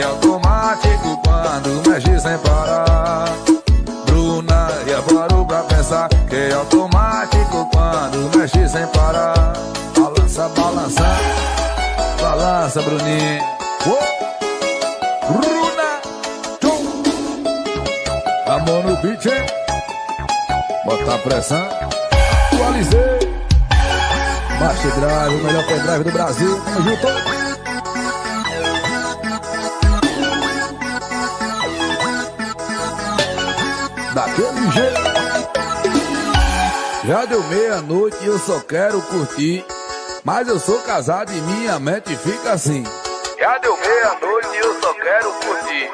Automático 0.04 1.20
quando 1.24 1.88
mexe 1.88 2.20
sem 2.20 2.38
parar. 2.38 3.28
Bruna, 4.06 4.68
já 4.86 5.02
parou 5.02 5.46
pra 5.46 5.62
pensar 5.64 6.08
que 6.28 6.36
é 6.36 6.52
automático 6.52 7.68
quando 7.72 8.36
mexe 8.36 8.68
sem 8.68 8.86
parar. 8.88 9.52
Balança, 9.96 10.48
balança, 10.48 11.16
balança, 12.20 12.82
Bruninho. 12.82 13.42
Oh. 13.86 15.32
Bruna, 15.32 16.00
tum. 16.60 17.02
Amor 18.46 18.84
no 18.84 18.96
beat, 18.96 19.26
hein? 19.26 19.46
Bota 20.84 21.14
a 21.14 21.18
pressão. 21.18 21.68
Atualizei. 22.52 23.24
Master 24.60 24.92
Drive, 25.00 25.34
o 25.34 25.44
melhor 25.44 25.66
pendrive 25.66 26.04
do 26.04 26.12
Brasil. 26.12 26.60
Tamo 26.64 26.82
junto. 26.82 27.43
Daquele 34.14 34.70
jeito. 34.70 35.00
Já 37.06 37.24
deu 37.26 37.42
meia-noite 37.44 38.16
e 38.22 38.26
eu 38.26 38.38
só 38.38 38.60
quero 38.60 39.00
curtir. 39.02 39.64
Mas 40.24 40.48
eu 40.48 40.58
sou 40.58 40.78
casado 40.80 41.30
e 41.32 41.40
minha 41.42 41.78
mente 41.78 42.16
fica 42.16 42.52
assim. 42.52 42.82
Já 43.38 43.58
deu 43.58 43.76
meia-noite 43.76 44.48
e 44.54 44.58
eu 44.58 44.80
só 44.80 44.94
quero 44.94 45.32
curtir. 45.32 45.90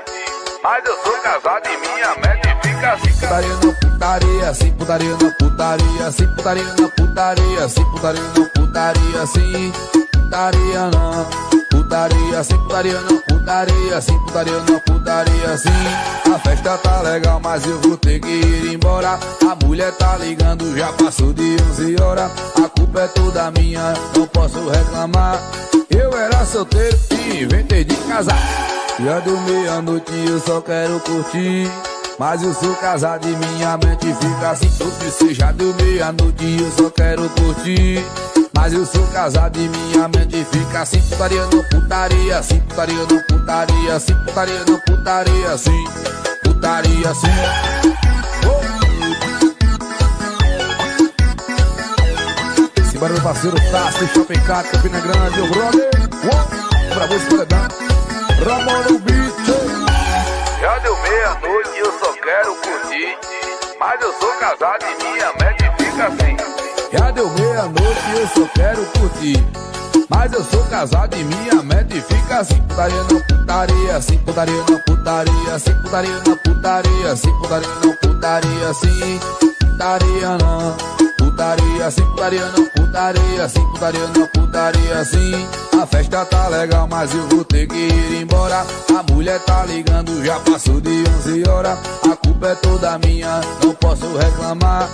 Mas 0.62 0.84
eu 0.84 0.96
sou 1.02 1.12
casado 1.22 1.66
e 1.66 1.76
minha 1.78 2.14
meta 2.16 2.60
fica 2.62 2.92
assim. 2.92 3.10
Putaria 3.20 3.56
não 3.62 3.74
putaria, 3.74 4.50
assim 4.50 4.72
putaria 4.72 5.16
não 5.16 5.32
putaria, 5.32 6.06
assim 6.06 6.26
putaria 6.26 6.74
não 6.78 6.90
putaria, 6.90 7.64
assim 7.64 7.84
putaria 7.90 8.22
não 8.36 8.48
putaria, 8.50 9.22
assim 9.22 9.72
putaria 10.12 10.90
não 10.90 11.49
putaria, 11.90 12.44
sem 12.44 12.56
putaria 12.58 13.00
não, 13.00 13.18
putaria, 13.22 14.00
sem 14.00 14.18
putaria 14.20 14.60
não, 14.60 14.80
putaria 14.80 15.58
sim. 15.58 16.32
A 16.32 16.38
festa 16.38 16.78
tá 16.78 17.00
legal, 17.02 17.40
mas 17.42 17.66
eu 17.66 17.80
vou 17.80 17.96
ter 17.96 18.20
que 18.20 18.28
ir 18.28 18.74
embora. 18.74 19.18
A 19.42 19.66
mulher 19.66 19.90
tá 19.96 20.16
ligando, 20.16 20.76
já 20.76 20.92
passou 20.92 21.32
de 21.32 21.56
11 21.70 22.00
horas. 22.00 22.30
A 22.64 22.68
culpa 22.68 23.00
é 23.00 23.08
toda 23.08 23.50
minha, 23.50 23.92
não 24.16 24.24
posso 24.28 24.70
reclamar. 24.70 25.40
Eu 25.90 26.16
era 26.16 26.46
solteiro 26.46 26.96
e 27.10 27.42
inventei 27.42 27.82
de 27.82 27.96
casar. 27.96 28.38
Já 29.04 29.18
deu 29.18 29.40
meia-noite 29.40 30.12
eu 30.28 30.38
só 30.38 30.60
quero 30.60 31.00
curtir. 31.00 31.68
Mas 32.20 32.40
eu 32.42 32.54
sou 32.54 32.76
casado 32.76 33.26
e 33.26 33.34
minha 33.34 33.78
mente 33.78 34.04
fica 34.04 34.50
assim 34.50 34.70
Tudo 34.76 35.10
se 35.10 35.32
já 35.32 35.52
deu 35.52 35.72
meia-noite 35.72 36.58
eu 36.60 36.70
só 36.70 36.90
quero 36.90 37.26
curtir 37.30 38.04
Mas 38.60 38.74
eu 38.74 38.84
sou 38.84 39.06
casado 39.06 39.58
e 39.58 39.66
minha 39.70 40.06
mente 40.06 40.44
fica 40.44 40.82
assim 40.82 41.00
Putaria 41.00 41.46
não 41.46 41.64
putaria, 41.64 42.38
assim 42.38 42.60
putaria 42.60 43.06
não 43.06 43.22
putaria 43.22 43.94
Assim 43.94 44.14
putaria 44.14 44.64
não 44.68 44.80
putaria, 44.80 45.50
assim 45.50 45.84
Putaria 46.44 47.10
assim. 47.10 47.26
Simbora 52.90 53.14
meu 53.14 53.22
parceiro 53.22 53.56
Tassi, 53.72 54.06
Shopping 54.08 54.40
Car, 54.40 54.62
Campina 54.64 55.00
Grande, 55.00 55.36
meu 55.36 55.46
brother 55.48 55.90
oh. 56.26 56.94
Pra 56.94 57.06
você, 57.06 57.46
Paredão 57.46 57.68
Ramon 58.44 58.92
no 58.92 58.98
beat 58.98 59.30
já 60.60 60.78
deu 60.80 60.94
meia-noite 61.00 61.70
e 61.74 61.78
eu 61.78 61.98
só 61.98 62.12
quero 62.12 62.54
curtir. 62.56 63.16
Mas 63.78 64.02
eu 64.02 64.12
sou 64.20 64.30
casado 64.34 64.84
e 64.84 65.02
minha 65.02 65.32
meta 65.32 65.74
fica 65.78 66.06
assim. 66.08 66.69
Já 66.92 67.10
deu 67.12 67.30
meia-noite 67.30 68.00
e 68.14 68.20
eu 68.20 68.28
só 68.28 68.48
quero 68.54 68.84
curtir. 68.86 69.44
Mas 70.08 70.32
eu 70.32 70.42
sou 70.44 70.62
casado 70.64 71.16
e 71.16 71.22
minha 71.22 71.62
meta 71.62 71.94
fica 71.94 72.40
assim. 72.40 72.60
Putaria 72.62 73.02
não 73.04 73.20
putaria, 73.22 73.96
assim 73.96 74.18
putaria 74.18 74.64
não 74.68 74.78
putaria, 74.80 75.54
assim 75.54 75.74
putaria 75.82 76.22
não 76.26 76.36
putaria, 76.36 77.12
assim 77.12 77.30
putaria 77.38 77.68
não 77.84 77.96
putaria, 77.96 78.68
assim 78.68 79.20
putaria 79.60 80.38
não 80.38 80.76
putaria, 81.18 81.86
assim 81.86 82.04
putaria 82.06 82.46
não 82.46 82.66
putaria, 82.66 83.44
assim 83.44 83.66
putaria 83.70 84.06
não 84.08 84.26
putaria, 84.26 84.98
assim. 84.98 85.48
A 85.80 85.86
festa 85.86 86.24
tá 86.24 86.48
legal, 86.48 86.88
mas 86.88 87.14
eu 87.14 87.28
vou 87.28 87.44
ter 87.44 87.66
que 87.68 87.76
ir 87.76 88.22
embora. 88.22 88.66
A 88.98 89.12
mulher 89.12 89.38
tá 89.40 89.64
ligando, 89.64 90.24
já 90.24 90.40
passou 90.40 90.80
de 90.80 91.04
11 91.18 91.48
horas. 91.48 91.78
A 92.10 92.16
culpa 92.16 92.48
é 92.48 92.54
toda 92.56 92.98
minha, 92.98 93.40
não 93.62 93.74
posso 93.74 94.06
reclamar. 94.16 94.88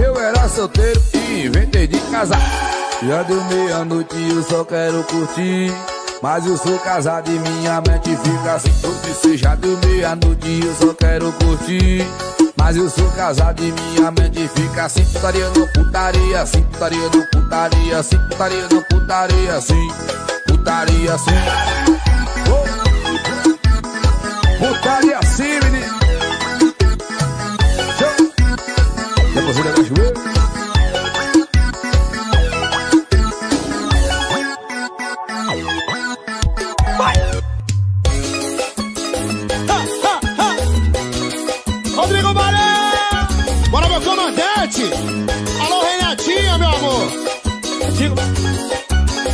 Eu 0.00 0.18
era 0.20 0.48
solteiro 0.48 1.02
e 1.14 1.46
inventei 1.46 1.86
de 1.86 1.98
casar. 2.10 2.40
Já 3.06 3.22
deu 3.22 3.42
meia-noite 3.44 4.16
e 4.16 4.30
eu 4.30 4.42
só 4.42 4.64
quero 4.64 5.02
curtir. 5.04 5.72
Mas 6.22 6.46
eu 6.46 6.56
sou 6.56 6.78
casado 6.78 7.30
e 7.30 7.38
minha 7.38 7.80
mente 7.86 8.16
fica 8.16 8.54
assim. 8.54 8.72
Todo 8.80 9.14
se 9.14 9.36
já 9.36 9.54
deu 9.54 9.76
meia-noite 9.78 10.46
e 10.46 10.66
eu 10.66 10.74
só 10.74 10.94
quero 10.94 11.32
curtir. 11.32 12.06
Mas 12.56 12.76
eu 12.76 12.90
sou 12.90 13.08
casado 13.12 13.62
e 13.62 13.70
minha 13.70 14.10
mente 14.10 14.48
fica 14.48 14.86
assim 14.86 15.04
Putaria 15.04 15.48
não 15.50 15.68
putaria, 15.68 16.42
assim 16.42 16.62
Putaria 16.62 16.98
não 16.98 17.26
putaria, 17.30 17.98
assim 17.98 18.18
Putaria 18.18 18.68
não 18.72 18.82
putaria, 18.82 19.56
assim 19.56 19.88
Putaria 20.48 21.14
assim. 21.14 21.30
Putaria 24.58 25.18
assim, 25.18 25.60
menino 25.60 26.05
Depois 29.36 29.58
ele 29.58 29.68
é 29.68 29.72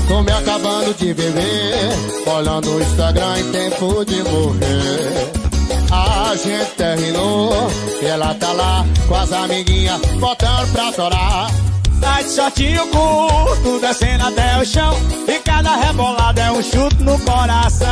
Tô 0.09 0.23
me 0.23 0.33
acabando 0.33 0.95
de 0.95 1.15
beber 1.15 1.75
Olhando 2.27 2.75
o 2.75 2.83
Instagram 2.83 3.38
em 3.38 3.53
tempo 3.53 4.05
de 4.05 4.23
morrer 4.25 5.42
A 5.91 6.35
gente 6.37 6.71
terminou 6.77 7.69
E 8.01 8.07
ela 8.07 8.35
tá 8.35 8.53
lá 8.53 8.85
com 9.07 9.15
as 9.15 9.33
amiguinhas 9.33 10.01
Botando 10.19 10.73
pra 10.73 10.93
torar 10.93 11.51
Tá 12.01 12.23
de 12.23 12.35
shortinho 12.35 12.87
curto 12.89 13.81
Descendo 13.81 14.27
até 14.27 14.59
o 14.59 14.65
chão 14.65 14.97
E 15.29 15.39
cada 15.41 15.77
rebolada 15.77 16.41
é 16.41 16.51
um 16.51 16.63
chute 16.63 17.03
no 17.03 17.19
coração. 17.21 17.89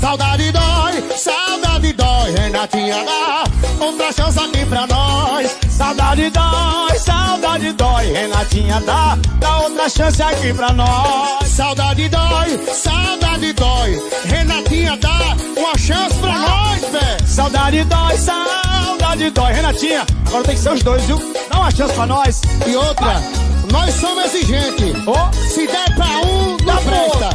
Saudade 0.00 0.52
dói, 0.52 1.04
saudade 1.16 1.92
dói 1.92 2.30
Renatinha 2.32 3.04
dá 3.04 3.44
outra 3.84 4.12
chance 4.12 4.38
aqui 4.38 4.64
pra 4.66 4.86
nós 4.86 5.55
Saudade 5.76 6.30
dói, 6.30 6.98
saudade 6.98 7.72
dói, 7.72 8.06
Renatinha 8.06 8.80
dá, 8.80 9.18
dá 9.38 9.58
outra 9.58 9.88
chance 9.90 10.22
aqui 10.22 10.54
pra 10.54 10.72
nós. 10.72 11.46
Saudade 11.48 12.08
dói, 12.08 12.58
saudade 12.72 13.52
dói, 13.52 14.02
Renatinha 14.24 14.96
dá 14.96 15.36
uma 15.54 15.76
chance 15.76 16.14
pra 16.14 16.32
nós, 16.32 16.80
véi. 16.90 17.26
Saudade 17.26 17.84
dói, 17.84 18.16
saudade 18.16 19.30
dói, 19.30 19.52
Renatinha, 19.52 20.06
agora 20.26 20.44
tem 20.44 20.54
que 20.54 20.62
ser 20.62 20.72
os 20.72 20.82
dois, 20.82 21.02
viu? 21.04 21.18
Dá 21.50 21.58
uma 21.58 21.70
chance 21.70 21.92
pra 21.92 22.06
nós. 22.06 22.40
E 22.66 22.74
outra, 22.74 23.22
nós 23.70 23.94
somos 23.96 24.24
exigentes. 24.34 24.96
Oh. 25.06 25.30
Se 25.46 25.66
der 25.66 25.94
pra 25.94 26.06
um, 26.06 26.56
não 26.64 26.82
presta. 26.84 27.28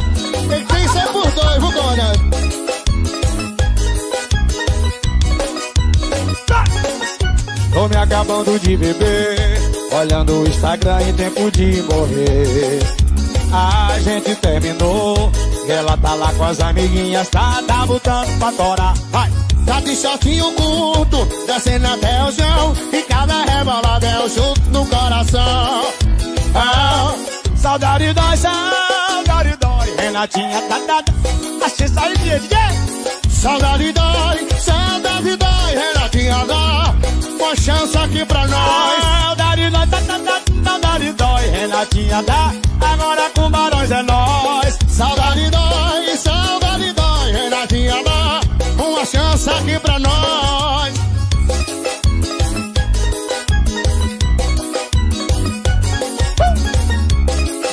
Tem 0.48 0.64
que 0.66 0.88
ser 0.88 1.06
por 1.12 1.30
dois, 1.30 1.58
viu, 1.58 1.70
dona? 1.70 2.51
Tô 7.72 7.88
me 7.88 7.96
acabando 7.96 8.58
de 8.60 8.76
beber 8.76 9.60
Olhando 9.98 10.42
o 10.42 10.48
Instagram 10.48 11.00
em 11.02 11.12
tempo 11.14 11.50
de 11.50 11.82
morrer 11.82 12.80
A 13.50 13.98
gente 14.00 14.34
terminou 14.36 15.32
Ela 15.66 15.96
tá 15.96 16.14
lá 16.14 16.32
com 16.34 16.44
as 16.44 16.60
amiguinhas 16.60 17.28
Tá, 17.28 17.62
tá 17.66 17.86
botando 17.86 18.38
pra 18.38 18.52
torar 18.52 18.94
Vai! 19.10 19.30
Tá 19.64 19.80
de 19.80 19.96
shortinho 19.96 20.52
curto 20.52 21.26
Descendo 21.46 21.86
até 21.86 22.22
o 22.24 22.32
chão 22.32 22.76
E 22.92 23.02
cada 23.02 23.42
rebolada 23.44 24.06
é 24.06 24.18
o 24.18 24.28
chute 24.28 24.60
no 24.70 24.84
coração 24.86 25.84
ah, 26.54 27.14
Saudade 27.56 28.12
dói, 28.12 28.36
saudade 28.36 29.56
dói 29.60 29.96
Renatinha 29.96 30.60
tá, 30.62 30.78
tá, 30.80 31.02
tá 31.02 31.12
Achei 31.64 31.88
sair 31.88 32.40
de 32.40 33.30
Saudade 33.30 33.92
dói, 33.92 34.48
saudade 34.58 34.81
uma 37.42 37.56
chance 37.56 37.98
aqui 37.98 38.24
pra 38.24 38.46
nós. 38.46 39.02
Saudade 39.02 39.70
dói, 39.70 39.86
tá, 39.88 40.00
tá, 40.00 40.18
tá, 40.18 40.42
saudade 40.64 41.12
dói, 41.12 41.46
Renatinha 41.48 42.22
dá, 42.22 42.52
agora 42.80 43.30
com 43.34 43.50
barões 43.50 43.90
é 43.90 44.02
nós. 44.02 44.78
Saudade 44.88 45.50
dói, 45.50 46.16
saudade 46.16 46.92
dói, 46.92 47.32
Renatinha 47.32 48.02
dá, 48.04 48.40
uma 48.82 49.04
chance 49.04 49.50
aqui 49.50 49.78
pra 49.80 49.98
nós. 49.98 50.94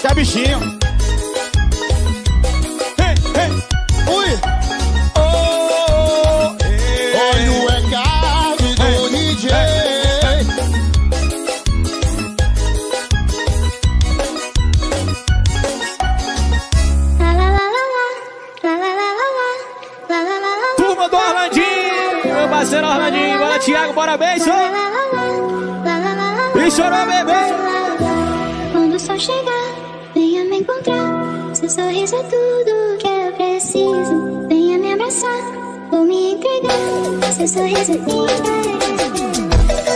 Que 0.01 0.15
bichinho. 0.15 0.78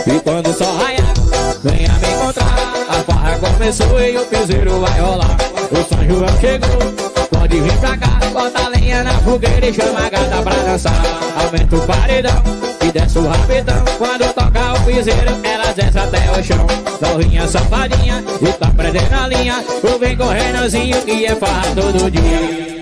E 0.06 0.20
quando 0.24 0.48
o 0.48 0.52
sol 0.52 0.76
raiar, 0.76 1.14
venha 1.62 1.92
me 1.92 2.08
encontrar. 2.12 2.56
A 2.88 2.94
farra 3.04 3.38
começou 3.38 4.00
e 4.00 4.18
o 4.18 4.26
piseiro 4.26 4.80
vai 4.80 5.00
rolar. 5.00 5.36
O 5.70 5.88
São 5.88 6.04
João 6.04 6.40
chegou 6.40 7.04
Pode 7.30 7.60
vir 7.60 7.78
pra 7.78 7.96
cá, 7.96 8.18
bota 8.32 8.68
lenha 8.70 9.04
na 9.04 9.12
fogueira 9.20 9.66
e 9.68 9.72
chama 9.72 10.00
a 10.04 10.08
gata 10.08 10.42
pra 10.42 10.54
dançar. 10.64 11.00
Aumenta 11.44 11.76
o 11.76 11.86
paredão 11.86 12.42
e 12.84 12.90
desce 12.90 13.18
o 13.18 13.28
rapidão. 13.28 13.84
Quando 13.98 14.34
toca 14.34 14.72
o 14.72 14.84
piseiro, 14.84 15.30
ela 15.44 15.72
desce 15.72 15.98
até 15.98 16.30
o 16.32 16.42
chão. 16.42 16.66
Novinha 17.00 17.46
safadinha 17.46 18.24
e 18.42 18.52
tá 18.52 18.66
prendendo 18.76 19.14
a 19.14 19.28
linha. 19.28 19.64
Tu 19.80 19.98
vem 20.00 20.16
correndozinho 20.16 21.00
que 21.02 21.26
é 21.26 21.36
farra 21.36 21.72
todo 21.74 22.10
dia. 22.10 22.73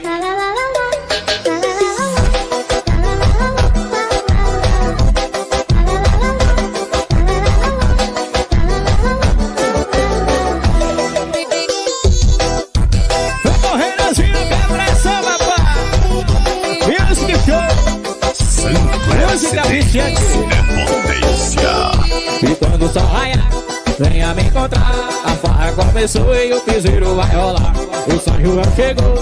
Começou 26.02 26.34
e 26.34 26.52
o 26.52 26.60
piseiro 26.62 27.14
vai 27.14 27.30
rolar. 27.30 27.72
O 28.08 28.18
São 28.18 28.40
João 28.40 28.64
chegou, 28.74 29.14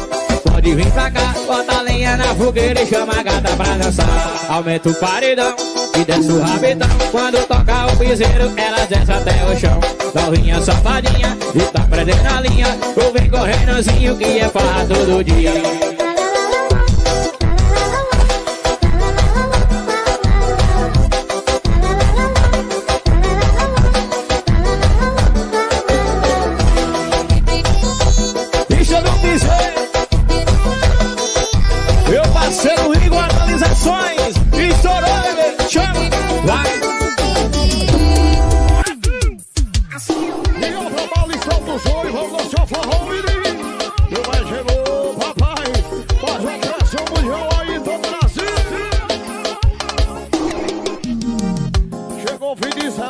pode 0.50 0.74
vir 0.74 0.90
pra 0.92 1.10
cá. 1.10 1.34
Bota 1.46 1.82
lenha 1.82 2.16
na 2.16 2.34
fogueira 2.34 2.80
e 2.80 2.86
chama 2.86 3.12
a 3.18 3.22
gata 3.22 3.54
pra 3.54 3.76
dançar. 3.76 4.46
Aumenta 4.48 4.88
o 4.88 4.94
paredão 4.94 5.54
e 5.94 6.04
desce 6.06 6.32
o 6.32 6.40
rabetão. 6.40 6.88
Quando 7.10 7.46
toca 7.46 7.92
o 7.92 7.96
piseiro, 7.98 8.50
ela 8.56 8.86
desce 8.86 9.12
até 9.12 9.44
o 9.44 9.58
chão. 9.58 9.78
Novinha 10.14 10.58
safadinha 10.62 11.36
e 11.54 11.60
tá 11.70 11.80
prendendo 11.82 12.26
a 12.26 12.40
linha. 12.40 12.78
Tu 12.94 13.12
vem 13.12 13.28
correndozinho 13.28 14.16
que 14.16 14.38
é 14.38 14.48
farra 14.48 14.86
todo 14.86 15.22
dia. 15.22 15.99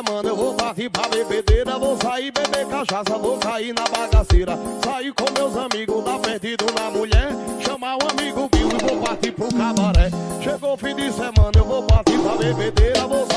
Semana, 0.03 0.29
eu 0.29 0.35
vou 0.35 0.53
partir 0.55 0.89
pra 0.89 1.07
bebedeira. 1.07 1.77
Vou 1.77 1.97
sair 2.01 2.31
beber 2.31 2.67
cachaça, 2.67 3.17
vou 3.17 3.37
cair 3.37 3.73
na 3.73 3.83
bagaceira. 3.83 4.57
Sair 4.83 5.13
com 5.13 5.31
meus 5.31 5.55
amigos, 5.55 6.03
dar 6.03 6.19
perdido 6.19 6.65
na 6.73 6.89
mulher. 6.89 7.29
Chamar 7.65 7.95
um 7.95 8.07
amigo 8.09 8.49
Bill 8.51 8.69
e 8.69 8.89
vou 8.89 9.01
partir 9.01 9.31
pro 9.31 9.47
cabaré. 9.49 10.09
Chegou 10.41 10.73
o 10.73 10.77
fim 10.77 10.95
de 10.95 11.11
semana, 11.11 11.51
eu 11.55 11.65
vou 11.65 11.83
partir 11.83 12.17
pra 12.19 12.35
bebedeira. 12.35 13.07
Vou 13.07 13.30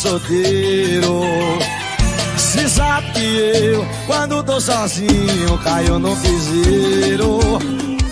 solteiro. 0.00 1.20
Se 2.38 2.68
sabe 2.70 3.12
que 3.12 3.36
eu, 3.36 3.86
quando 4.06 4.42
tô 4.42 4.58
sozinho, 4.58 5.58
caio 5.62 5.98
no 5.98 6.16
piseiro. 6.16 7.38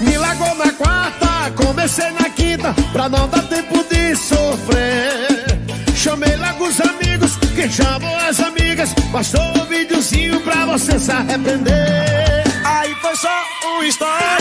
Me 0.00 0.18
largou 0.18 0.54
na 0.56 0.70
quarta, 0.72 1.50
comecei 1.56 2.10
na 2.10 2.28
quinta, 2.28 2.74
pra 2.92 3.08
não 3.08 3.26
dar 3.28 3.42
tempo 3.44 3.82
de 3.84 4.14
sofrer. 4.14 5.60
Chamei 5.96 6.36
logo 6.36 6.66
os 6.66 6.78
amigos, 6.80 7.36
que 7.56 7.68
chamam 7.70 8.16
as 8.18 8.38
amigas, 8.38 8.92
bastou 9.10 9.40
um 9.56 9.64
videozinho 9.64 10.40
pra 10.40 10.66
você 10.66 10.98
se 10.98 11.10
arrepender. 11.10 12.44
Aí 12.64 12.94
foi 12.96 13.16
só 13.16 13.42
um 13.64 13.90
stories, 13.90 14.37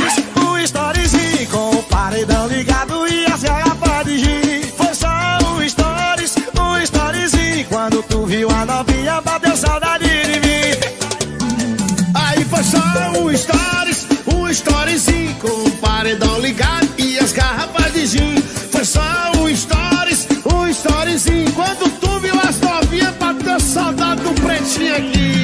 só 12.67 13.21
um 13.21 13.35
stories, 13.35 14.07
um 14.35 14.49
storyzinho 14.49 15.35
com 15.35 15.47
o 15.47 15.71
paredão 15.77 16.39
ligado 16.39 16.87
e 16.97 17.17
as 17.17 17.31
garrafas 17.31 17.93
de 17.93 18.05
gin. 18.07 18.41
Foi 18.71 18.83
só 18.83 19.31
um 19.37 19.55
stories, 19.55 20.27
um 20.53 20.67
storyzinho 20.67 21.51
quando 21.53 21.89
tu 21.99 22.19
viu 22.19 22.35
as 22.41 22.59
novinhas 22.59 23.15
bateu 23.15 23.59
saudade 23.59 24.21
do 24.21 24.33
pretinho 24.41 24.95
aqui. 24.95 25.37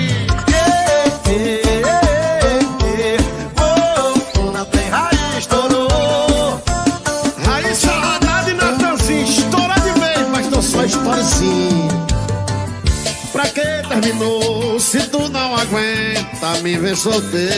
Pra 13.32 13.48
que 13.48 13.62
terminou 13.90 14.43
aguenta 15.64 16.62
me 16.62 16.78
ver 16.78 16.96
solteiro. 16.96 17.54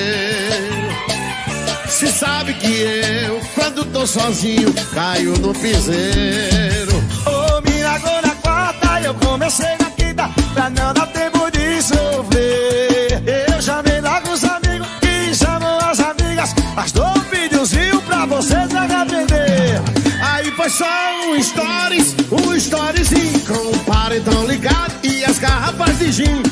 Se 1.88 2.08
sabe 2.08 2.54
que 2.54 2.82
eu, 3.26 3.42
quando 3.56 3.86
tô 3.86 4.06
sozinho, 4.06 4.74
caio 4.94 5.38
no 5.40 5.54
piseiro. 5.54 6.96
Ô, 7.26 7.58
oh, 7.58 7.62
Miragô 7.62 8.22
na 8.22 8.36
quarta, 8.36 9.02
eu 9.02 9.14
comecei 9.16 9.76
na 9.80 9.90
quinta, 9.92 10.30
pra 10.54 10.70
não 10.70 10.94
dar 10.94 11.08
tempo 11.08 11.50
de 11.52 11.82
sofrer. 11.82 13.24
Eu 13.50 13.62
chamei 13.62 14.02
logo 14.02 14.32
os 14.32 14.44
amigos 14.44 14.88
e 15.02 15.34
chamou 15.34 15.80
as 15.80 16.00
amigas, 16.00 16.54
mas 16.76 16.92
tô 16.92 17.04
um 17.04 17.20
videozinho 17.32 18.02
pra 18.02 18.26
vocês 18.26 18.76
aprender. 18.76 19.82
Aí 20.22 20.52
foi 20.52 20.70
só 20.70 20.86
um 21.28 21.42
stories, 21.42 22.16
um 22.32 22.54
storyzinho, 22.56 23.40
com 23.42 23.72
o 23.72 23.80
paredão 23.86 24.46
ligado 24.46 24.94
e 25.04 25.24
as 25.24 25.40
garrafas 25.40 25.98
de 25.98 26.12
gin. 26.12 26.44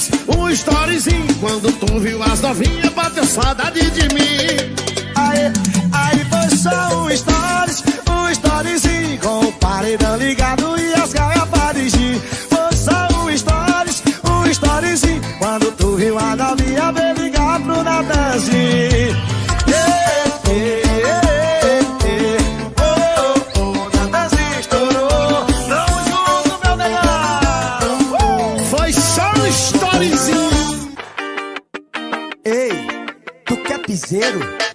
Só 0.00 0.38
um 0.38 0.48
storyzinho. 0.48 1.34
Quando 1.40 1.70
tu 1.72 2.00
viu 2.00 2.22
as 2.22 2.40
novinhas, 2.40 2.92
bateu 2.94 3.24
saudade 3.24 3.90
de 3.90 4.14
mim. 4.14 4.74
Aí, 5.14 5.52
aí 5.92 6.24
foi 6.24 6.56
só 6.56 7.02
um 7.02 7.10
stories, 7.14 7.82
um 8.08 8.28
storyzinho 8.30 9.18
com 9.20 9.40
o 9.40 9.52
paredão 9.52 10.16
ligado 10.16 10.78
e 10.78 10.94
as 10.94 11.12
garrafas 11.12 11.74
de 11.74 11.88
gin. 11.90 12.20
Foi 12.48 12.76
só 12.76 13.08
um 13.18 13.36
stories, 13.36 14.02
um 14.24 14.46
storyzinho. 14.46 15.20
Quando 15.38 15.70
tu 15.72 15.96
viu 15.96 16.18
a 16.18 16.34
novinha, 16.34 16.92
veio 16.92 17.14
ligar 17.14 17.60
pro 17.60 17.82
Natanzinho. 17.82 18.59
Quer 34.10 34.69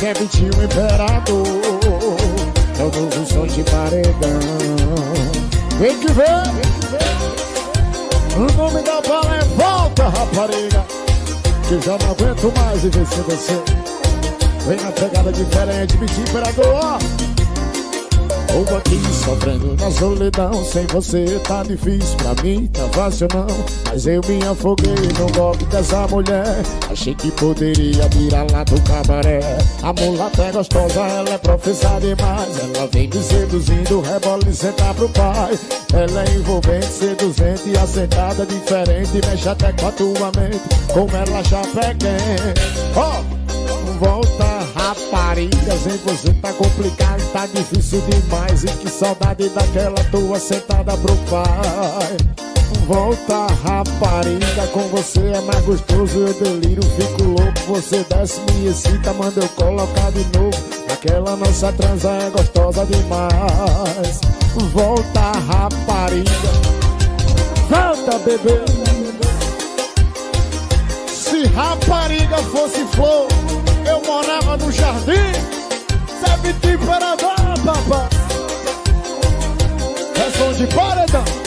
E 0.00 0.02
sempre 0.02 0.26
tinha 0.28 0.50
um 0.56 0.64
imperador. 0.64 1.46
É 2.78 2.82
o 2.82 2.90
novo 2.90 3.26
som 3.26 3.46
de 3.46 3.62
paredão. 3.64 4.40
Vem 5.78 5.98
que 5.98 6.10
vem. 6.12 6.26
O 8.34 8.56
nome 8.56 8.80
da 8.80 9.02
bala 9.02 9.36
é 9.36 9.44
Volta, 9.44 10.08
rapariga. 10.08 10.86
Que 11.68 11.78
já 11.84 11.98
não 11.98 12.12
aguento 12.12 12.50
mais 12.56 12.80
sem 12.80 13.22
você. 13.24 13.62
Vem 14.66 14.80
na 14.80 14.90
pegada 14.90 15.30
diferente, 15.30 15.98
bicho 15.98 16.20
imperador. 16.22 17.29
Ou 18.54 18.76
aqui 18.76 19.00
sofrendo 19.24 19.76
na 19.80 19.90
solidão 19.90 20.64
Sem 20.64 20.86
você 20.86 21.40
tá 21.46 21.62
difícil. 21.62 22.16
Pra 22.16 22.42
mim, 22.42 22.66
tá 22.66 22.88
fácil 22.92 23.28
não 23.32 23.46
Mas 23.86 24.06
eu 24.06 24.20
me 24.28 24.44
afoguei 24.46 24.94
no 25.18 25.32
golpe 25.32 25.64
dessa 25.66 26.06
mulher. 26.08 26.62
Achei 26.90 27.14
que 27.14 27.30
poderia 27.32 28.08
virar 28.08 28.46
lá 28.50 28.64
do 28.64 28.80
cabaré. 28.82 29.40
A 29.82 29.92
mulata 29.92 30.42
é 30.44 30.52
gostosa, 30.52 31.00
ela 31.00 31.30
é 31.30 31.38
professada 31.38 32.00
demais. 32.00 32.58
Ela 32.58 32.86
vem 32.92 33.08
me 33.08 33.22
seduzindo, 33.22 34.00
rebola 34.00 34.42
e 34.48 34.52
senta 34.52 34.94
pro 34.94 35.08
pai. 35.10 35.58
Ela 35.92 36.24
é 36.24 36.34
envolvente, 36.34 36.86
seduzente 36.86 37.76
assentada 37.78 38.46
diferente 38.46 39.20
Mexe 39.26 39.48
até 39.48 39.72
com 39.72 39.88
a 39.88 39.92
tua 39.92 40.32
mente, 40.36 40.60
como 40.92 41.10
ela 41.16 41.42
já 41.42 41.62
quente 41.62 42.06
Ó, 42.96 43.22
volta 43.98 44.49
rapariga 44.90 45.76
Sem 45.76 45.96
você 45.98 46.32
tá 46.34 46.52
complicado, 46.52 47.20
tá 47.32 47.46
difícil 47.46 48.02
demais 48.02 48.64
E 48.64 48.68
que 48.68 48.88
saudade 48.88 49.48
daquela 49.50 50.02
tua 50.10 50.38
sentada 50.38 50.96
pro 50.96 51.16
pai. 51.30 52.16
Volta 52.86 53.46
rapariga, 53.62 54.66
com 54.72 54.82
você 54.88 55.20
é 55.20 55.40
mais 55.40 55.64
gostoso 55.64 56.18
Eu 56.18 56.34
deliro, 56.34 56.82
fico 56.82 57.22
louco 57.22 57.60
Você 57.68 58.04
desce, 58.08 58.40
me 58.52 58.68
excita, 58.68 59.12
manda 59.12 59.40
eu 59.40 59.48
colocar 59.50 60.10
de 60.10 60.24
novo 60.36 60.56
Aquela 60.92 61.36
nossa 61.36 61.72
transa 61.72 62.10
é 62.10 62.30
gostosa 62.30 62.84
demais. 62.86 64.20
Volta 64.72 65.32
rapariga 65.46 66.80
Volta 67.68 68.18
bebê. 68.18 68.64
Se 71.06 71.46
rapariga 71.46 72.38
fosse 72.38 72.84
flor, 72.86 73.28
eu 73.86 74.02
morava 74.04 74.56
no 74.56 74.72
jardim. 74.72 75.32
Sabe 76.20 76.52
de 76.54 76.72
imperador, 76.72 77.36
papá. 77.64 78.08
É 80.16 80.38
som 80.38 80.52
de 80.52 80.66
paredão. 80.74 81.39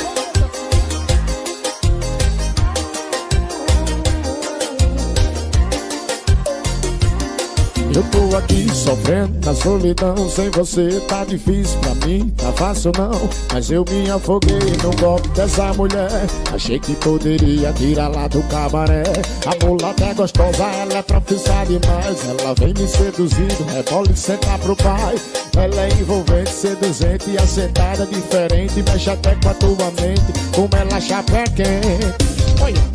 Eu 7.95 8.01
tô 8.05 8.35
aqui 8.35 8.67
sofrendo 8.73 9.45
na 9.45 9.53
solidão. 9.53 10.15
Sem 10.27 10.49
você 10.49 10.99
tá 11.07 11.23
difícil 11.23 11.77
pra 11.79 12.07
mim, 12.07 12.29
tá 12.37 12.51
fácil 12.53 12.91
não. 12.97 13.29
Mas 13.53 13.69
eu 13.69 13.85
me 13.87 14.09
afoguei 14.09 14.57
no 14.81 14.95
golpe 14.99 15.27
dessa 15.29 15.71
mulher. 15.73 16.25
Achei 16.51 16.79
que 16.79 16.95
poderia 16.95 17.71
tirar 17.73 18.07
lá 18.07 18.27
do 18.27 18.41
cabaré. 18.43 19.03
A 19.45 19.65
mulata 19.65 20.05
é 20.05 20.13
gostosa, 20.15 20.63
ela 20.63 20.97
é 20.97 21.01
profissa 21.03 21.63
demais. 21.65 22.17
Ela 22.27 22.55
vem 22.55 22.73
me 22.73 22.87
seduzindo, 22.87 23.63
rebola 23.71 24.07
e 24.11 24.17
senta 24.17 24.57
pro 24.57 24.75
pai. 24.75 25.15
Ela 25.55 25.81
é 25.83 25.89
envolvente, 25.89 26.49
seduzente 26.49 27.29
e 27.29 27.37
assentada 27.37 28.07
diferente. 28.07 28.81
Mexe 28.81 29.11
até 29.11 29.35
com 29.35 29.49
a 29.49 29.53
tua 29.53 29.91
mente, 30.01 30.33
como 30.55 30.69
ela 30.75 30.99
chapa 30.99 31.43
quente. 31.55 32.33
Olha 32.59 32.92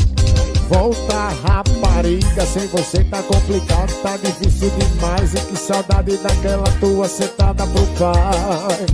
Volta 0.68 1.28
rapariga, 1.46 2.44
sem 2.44 2.66
você 2.68 3.02
tá 3.04 3.22
complicado, 3.22 3.90
tá 4.02 4.16
difícil 4.18 4.70
demais. 4.70 5.32
E 5.34 5.40
que 5.40 5.56
saudade 5.56 6.16
daquela 6.18 6.70
tua 6.78 7.08
sentada 7.08 7.66
pro 7.66 7.86
pai. 7.98 8.86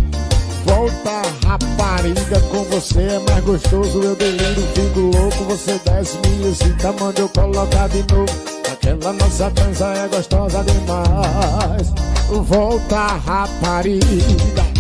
Volta 0.64 1.22
rapariga, 1.44 2.40
com 2.50 2.64
você 2.64 3.00
é 3.00 3.18
mais 3.28 3.44
gostoso. 3.44 4.02
Eu 4.02 4.14
deliro, 4.14 4.62
fico 4.74 5.00
louco, 5.00 5.44
você 5.44 5.80
desce 5.84 6.16
me 6.18 6.48
excita 6.48 6.92
Manda 6.92 7.20
eu 7.20 7.28
colocar 7.28 7.88
de 7.88 8.04
novo. 8.12 8.32
Aquela 8.72 9.12
nossa 9.12 9.50
dança 9.50 9.86
é 9.86 10.08
gostosa 10.08 10.64
demais. 10.64 11.92
Volta 12.28 13.06
rapariga 13.26 14.73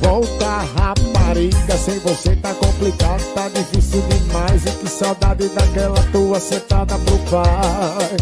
Volta 0.00 0.64
rapariga, 0.76 1.76
sem 1.76 1.98
você 2.00 2.36
tá 2.36 2.54
complicado, 2.54 3.22
tá 3.34 3.48
difícil 3.48 4.02
demais 4.02 4.64
E 4.66 4.70
que 4.70 4.88
saudade 4.88 5.48
daquela 5.48 6.02
tua 6.12 6.40
sentada 6.40 6.98
pro 6.98 7.18
pai. 7.30 8.16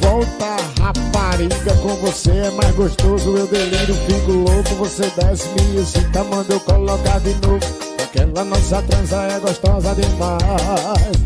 Volta 0.00 0.56
rapariga, 0.80 1.74
com 1.82 1.94
você 1.96 2.30
é 2.30 2.50
mais 2.52 2.74
gostoso 2.74 3.36
Eu 3.36 3.46
deliro, 3.46 3.94
fico 3.94 4.32
louco, 4.32 4.74
você 4.76 5.10
desce, 5.16 5.48
me 5.48 5.80
excita 5.80 6.24
Manda 6.24 6.54
eu 6.54 6.60
colocar 6.60 7.20
de 7.20 7.34
novo, 7.46 7.60
aquela 8.02 8.44
nossa 8.44 8.82
transa 8.82 9.16
é 9.16 9.38
gostosa 9.40 9.94
demais. 9.94 11.18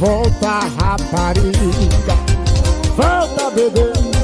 Volta 0.00 0.60
rapariga, 0.78 2.16
volta 2.96 3.50
bebê 3.50 4.15